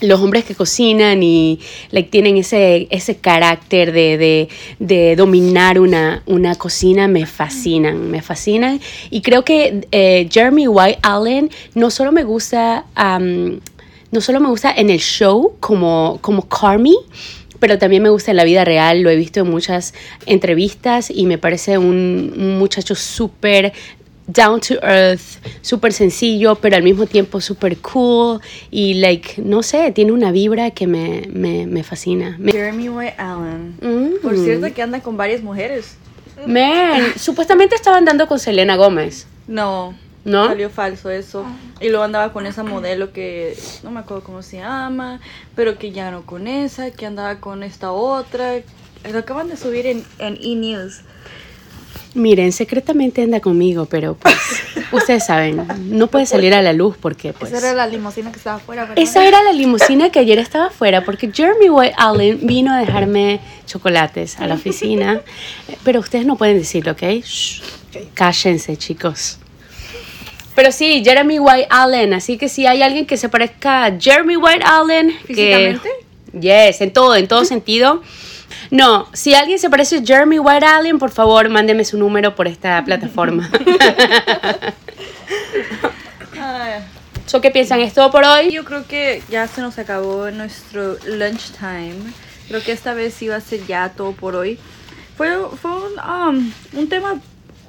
Los 0.00 0.20
hombres 0.20 0.44
que 0.44 0.54
cocinan 0.54 1.22
y 1.24 1.58
like, 1.90 2.10
tienen 2.10 2.36
ese, 2.36 2.86
ese 2.90 3.16
carácter 3.16 3.90
de, 3.92 4.16
de- 4.18 4.48
de 4.78 5.16
dominar 5.16 5.80
una, 5.80 6.22
una 6.26 6.54
cocina 6.54 7.08
me 7.08 7.26
fascinan, 7.26 8.08
me 8.10 8.22
fascinan. 8.22 8.80
Y 9.10 9.22
creo 9.22 9.44
que 9.44 9.86
eh, 9.90 10.28
Jeremy 10.30 10.68
White 10.68 10.98
Allen 11.02 11.50
no 11.74 11.90
solo 11.90 12.12
me 12.12 12.22
gusta, 12.22 12.84
am, 12.94 13.58
no 14.12 14.20
solo 14.20 14.38
me 14.40 14.48
gusta 14.48 14.72
en 14.72 14.90
el 14.90 15.00
show 15.00 15.54
como, 15.58 16.18
como 16.20 16.48
Carmi, 16.48 16.96
pero 17.60 17.78
también 17.78 18.02
me 18.02 18.08
gusta 18.10 18.30
en 18.30 18.36
la 18.36 18.44
vida 18.44 18.64
real, 18.64 19.02
lo 19.02 19.10
he 19.10 19.16
visto 19.16 19.40
en 19.40 19.50
muchas 19.50 19.94
entrevistas 20.26 21.10
y 21.10 21.26
me 21.26 21.38
parece 21.38 21.78
un, 21.78 22.34
un 22.36 22.58
muchacho 22.58 22.94
súper 22.94 23.72
down 24.28 24.60
to 24.60 24.74
earth, 24.82 25.40
súper 25.62 25.92
sencillo, 25.92 26.54
pero 26.56 26.76
al 26.76 26.82
mismo 26.82 27.06
tiempo 27.06 27.40
súper 27.40 27.78
cool 27.78 28.40
y 28.70 28.94
like, 28.94 29.40
no 29.42 29.62
sé, 29.62 29.90
tiene 29.92 30.12
una 30.12 30.30
vibra 30.30 30.70
que 30.70 30.86
me, 30.86 31.22
me, 31.32 31.66
me 31.66 31.82
fascina. 31.82 32.38
Jeremy 32.44 32.88
White 32.90 33.14
Allen. 33.16 33.76
Mm. 33.80 34.22
Por 34.22 34.36
cierto 34.36 34.72
que 34.72 34.82
anda 34.82 35.00
con 35.00 35.16
varias 35.16 35.42
mujeres. 35.42 35.96
Man, 36.46 37.02
supuestamente 37.16 37.74
estaba 37.74 37.96
andando 37.96 38.28
con 38.28 38.38
Selena 38.38 38.76
Gómez. 38.76 39.26
No. 39.48 39.94
¿No? 40.28 40.46
Salió 40.46 40.70
falso 40.70 41.10
eso. 41.10 41.44
Y 41.80 41.88
luego 41.88 42.04
andaba 42.04 42.32
con 42.32 42.46
esa 42.46 42.62
modelo 42.62 43.12
que 43.12 43.56
no 43.82 43.90
me 43.90 44.00
acuerdo 44.00 44.24
cómo 44.24 44.42
se 44.42 44.58
llama, 44.58 45.20
pero 45.54 45.78
que 45.78 45.90
ya 45.90 46.10
no 46.10 46.26
con 46.26 46.46
esa, 46.46 46.90
que 46.90 47.06
andaba 47.06 47.40
con 47.40 47.62
esta 47.62 47.92
otra. 47.92 48.56
Lo 49.10 49.18
acaban 49.18 49.48
de 49.48 49.56
subir 49.56 49.86
en, 49.86 50.04
en 50.18 50.36
E! 50.36 50.56
News. 50.56 51.02
Miren, 52.14 52.52
secretamente 52.52 53.22
anda 53.22 53.40
conmigo, 53.40 53.86
pero 53.86 54.14
pues 54.14 54.34
ustedes 54.92 55.26
saben, 55.26 55.66
no 55.84 56.08
puede 56.08 56.26
salir 56.26 56.54
a 56.54 56.62
la 56.62 56.72
luz 56.72 56.96
porque 56.98 57.32
pues... 57.32 57.52
Esa 57.52 57.68
era 57.68 57.74
la 57.74 57.86
limusina 57.86 58.32
que 58.32 58.38
estaba 58.38 58.56
afuera, 58.56 58.82
¿verdad? 58.82 58.98
Esa 58.98 59.24
era 59.24 59.42
la 59.42 59.52
limusina 59.52 60.10
que 60.10 60.18
ayer 60.18 60.38
estaba 60.38 60.66
afuera 60.66 61.04
porque 61.04 61.30
Jeremy 61.32 61.68
White 61.68 61.94
Allen 61.96 62.40
vino 62.42 62.72
a 62.72 62.78
dejarme 62.78 63.40
chocolates 63.66 64.40
a 64.40 64.46
la 64.46 64.54
oficina. 64.54 65.20
Pero 65.84 66.00
ustedes 66.00 66.26
no 66.26 66.36
pueden 66.36 66.58
decirlo, 66.58 66.92
¿ok? 66.92 67.02
Shh. 67.22 67.62
Cállense, 68.14 68.76
chicos. 68.76 69.38
Pero 70.58 70.72
sí, 70.72 71.02
Jeremy 71.04 71.38
White 71.38 71.68
Allen. 71.70 72.14
Así 72.14 72.36
que 72.36 72.48
si 72.48 72.66
hay 72.66 72.82
alguien 72.82 73.06
que 73.06 73.16
se 73.16 73.28
parezca 73.28 73.84
a 73.84 73.96
Jeremy 73.96 74.34
White 74.36 74.64
Allen. 74.64 75.16
que- 75.24 75.24
¿Físicamente? 75.28 75.88
Yes, 76.32 76.80
en 76.80 76.92
todo, 76.92 77.14
en 77.14 77.28
todo 77.28 77.44
sentido. 77.44 78.02
No, 78.72 79.06
si 79.12 79.36
alguien 79.36 79.60
se 79.60 79.70
parece 79.70 79.98
a 79.98 80.02
Jeremy 80.04 80.40
White 80.40 80.66
Allen, 80.66 80.98
por 80.98 81.12
favor, 81.12 81.48
mándeme 81.48 81.84
su 81.84 81.96
número 81.96 82.34
por 82.34 82.48
esta 82.48 82.84
plataforma. 82.84 83.48
So, 87.26 87.40
¿Qué 87.42 87.50
piensan? 87.50 87.80
¿Es 87.80 87.92
todo 87.92 88.10
por 88.10 88.24
hoy? 88.24 88.50
yo 88.50 88.64
creo 88.64 88.86
que 88.88 89.22
ya 89.28 89.46
se 89.46 89.60
nos 89.60 89.78
acabó 89.78 90.30
nuestro 90.32 90.96
lunchtime. 91.06 91.94
Creo 92.48 92.62
que 92.62 92.72
esta 92.72 92.94
vez 92.94 93.20
iba 93.22 93.36
a 93.36 93.40
ser 93.40 93.64
ya 93.66 93.90
todo 93.90 94.12
por 94.12 94.34
hoy. 94.34 94.58
Fue, 95.16 95.28
fue 95.60 95.70
un, 95.70 95.92
um, 95.98 96.52
un 96.72 96.88
tema 96.88 97.20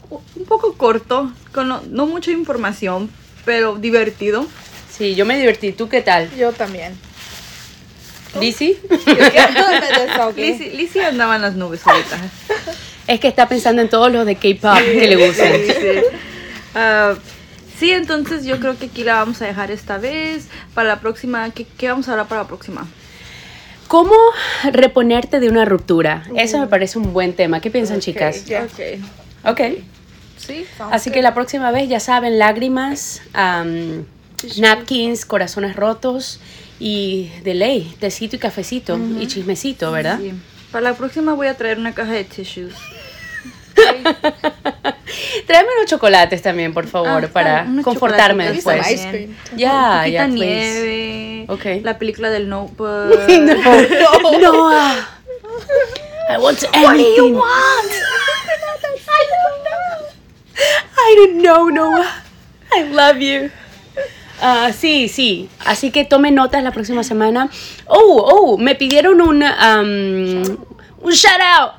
un 0.09 0.45
poco 0.45 0.73
corto, 0.73 1.31
con 1.51 1.67
no, 1.67 1.81
no 1.89 2.05
mucha 2.05 2.31
información, 2.31 3.09
pero 3.45 3.75
divertido. 3.75 4.45
Sí, 4.89 5.15
yo 5.15 5.25
me 5.25 5.37
divertí. 5.37 5.71
¿Tú 5.71 5.87
qué 5.89 6.01
tal? 6.01 6.29
Yo 6.35 6.51
también. 6.51 6.93
¿Lizzy? 8.39 8.77
Lizzie, 10.35 10.71
Lizzie 10.71 11.05
andaba 11.05 11.35
en 11.35 11.41
las 11.41 11.55
nubes 11.55 11.85
ahorita. 11.85 12.17
Es 13.07 13.19
que 13.19 13.27
está 13.27 13.47
pensando 13.47 13.81
en 13.81 13.89
todos 13.89 14.11
los 14.11 14.25
de 14.25 14.35
K-pop 14.35 14.77
que 14.77 15.07
le 15.07 15.27
gustan. 15.27 15.53
Sí, 15.53 15.73
sí. 15.73 16.01
Ah, 16.75 17.15
sí, 17.79 17.91
entonces 17.91 18.45
yo 18.45 18.59
creo 18.59 18.77
que 18.77 18.85
aquí 18.85 19.03
la 19.03 19.15
vamos 19.15 19.41
a 19.41 19.45
dejar 19.47 19.71
esta 19.71 19.97
vez. 19.97 20.47
Para 20.75 20.89
la 20.89 20.99
próxima, 20.99 21.49
¿qué, 21.51 21.65
qué 21.77 21.87
vamos 21.87 22.07
a 22.07 22.11
hablar 22.11 22.27
para 22.27 22.41
la 22.43 22.47
próxima? 22.47 22.87
¿Cómo 23.87 24.13
reponerte 24.71 25.39
de 25.39 25.49
una 25.49 25.65
ruptura? 25.65 26.23
Eso 26.35 26.59
me 26.59 26.67
parece 26.67 26.99
un 26.99 27.11
buen 27.11 27.33
tema. 27.33 27.59
¿Qué 27.59 27.71
piensan, 27.71 27.99
chicas? 27.99 28.45
ya. 28.45 28.65
Ok. 28.65 29.51
Ok. 29.51 29.61
Sí, 30.49 30.65
Así 30.91 31.11
que 31.11 31.21
la 31.21 31.33
próxima 31.33 31.71
vez 31.71 31.87
ya 31.89 31.99
saben, 31.99 32.39
lágrimas, 32.39 33.21
am, 33.33 34.05
napkins, 34.57 35.25
corazones 35.25 35.75
rotos 35.75 36.39
y 36.79 37.29
de 37.43 37.53
ley, 37.53 37.95
tecito 37.99 38.35
y 38.35 38.39
cafecito 38.39 38.99
y 39.19 39.27
chismecito, 39.27 39.91
¿verdad? 39.91 40.19
Sí. 40.19 40.33
Para 40.71 40.83
la 40.91 40.93
próxima 40.93 41.33
voy 41.33 41.47
a 41.47 41.55
traer 41.55 41.77
una 41.77 41.93
caja 41.93 42.11
de 42.13 42.23
tissues. 42.23 42.73
Tráeme 45.47 45.69
unos 45.77 45.89
chocolates 45.89 46.41
también, 46.41 46.73
por 46.73 46.87
favor, 46.87 47.25
Ah, 47.25 47.29
para 47.31 47.67
confortarme 47.83 48.51
después. 48.51 48.85
Ya, 49.55 49.99
Poquita 50.01 50.07
ya, 50.07 50.25
please. 50.25 50.35
nieve. 50.35 51.45
Ok. 51.47 51.65
La 51.83 51.97
película 51.97 52.29
del 52.29 52.49
Notebook. 52.49 53.19
No, 54.39 54.69
ah. 54.73 55.07
I 56.29 56.37
want 56.37 56.63
anything. 56.73 57.35
I 61.09 61.15
don't 61.15 61.41
know, 61.41 61.69
Noah. 61.69 62.21
I 62.71 62.83
love 62.83 63.19
you. 63.19 63.49
Ah, 64.39 64.69
sí, 64.71 65.09
sí. 65.09 65.49
Así 65.65 65.89
que 65.89 66.05
tomen 66.05 66.35
notas 66.35 66.61
la 66.61 66.71
próxima 66.71 67.03
semana. 67.03 67.49
Oh, 67.87 68.23
oh, 68.31 68.57
me 68.59 68.75
pidieron 68.75 69.19
un, 69.19 69.41
um, 69.41 70.57
un 71.01 71.11
shout 71.11 71.41
out. 71.41 71.71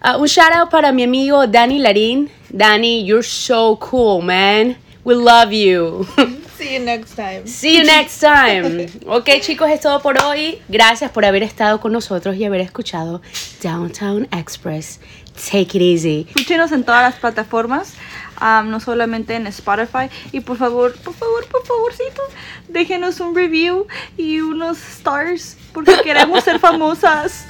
Ah, 0.00 0.16
un 0.16 0.26
shout 0.26 0.52
out 0.52 0.68
para 0.68 0.90
mi 0.90 1.04
amigo 1.04 1.46
Danny 1.46 1.78
Larín. 1.78 2.28
Danny, 2.50 3.04
you're 3.04 3.22
so 3.22 3.76
cool, 3.76 4.20
man. 4.20 4.76
We 5.04 5.14
love 5.14 5.52
you. 5.52 6.04
See 6.58 6.74
you 6.74 6.80
next 6.80 7.14
time. 7.14 7.46
See 7.46 7.76
you 7.78 7.84
next 7.84 8.20
time. 8.20 8.88
Ok, 9.06 9.40
chicos, 9.42 9.70
es 9.70 9.80
todo 9.80 10.00
por 10.00 10.20
hoy. 10.24 10.60
Gracias 10.68 11.12
por 11.12 11.24
haber 11.24 11.44
estado 11.44 11.80
con 11.80 11.92
nosotros 11.92 12.34
y 12.36 12.44
haber 12.44 12.60
escuchado 12.60 13.22
Downtown 13.62 14.26
Express. 14.32 14.98
Take 15.34 15.78
it 15.78 15.82
easy. 15.82 16.26
Escúchenos 16.28 16.72
en 16.72 16.84
todas 16.84 17.02
las 17.02 17.14
plataformas, 17.20 17.94
am, 18.42 18.70
no 18.70 18.80
solamente 18.80 19.34
en 19.34 19.46
Spotify. 19.46 20.10
Y 20.32 20.40
por 20.40 20.56
favor, 20.56 20.94
por 21.04 21.14
favor, 21.14 21.46
por 21.46 21.64
favorcito, 21.66 22.22
déjenos 22.68 23.20
un 23.20 23.34
review 23.34 23.86
y 24.16 24.40
unos 24.40 24.78
stars, 24.78 25.56
porque 25.72 25.94
queremos 26.02 26.42
ser 26.44 26.58
famosas. 26.68 27.46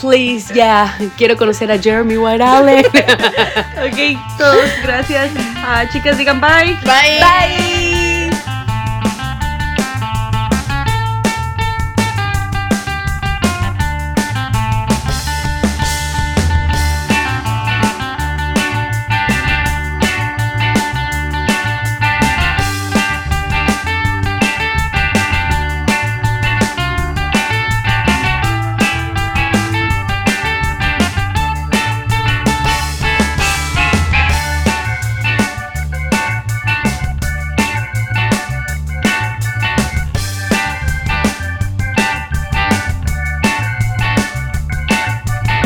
Please, 0.00 0.52
yeah. 0.52 0.96
Quiero 1.16 1.36
conocer 1.36 1.70
a 1.70 1.78
Jeremy 1.78 2.16
White 2.16 2.42
Allen. 2.42 2.86
ok, 2.86 4.18
todos, 4.38 4.70
gracias. 4.82 5.30
Ah, 5.56 5.84
chicas, 5.92 6.18
digan 6.18 6.40
bye. 6.40 6.76
Bye. 6.84 7.20
Bye. 7.20 7.85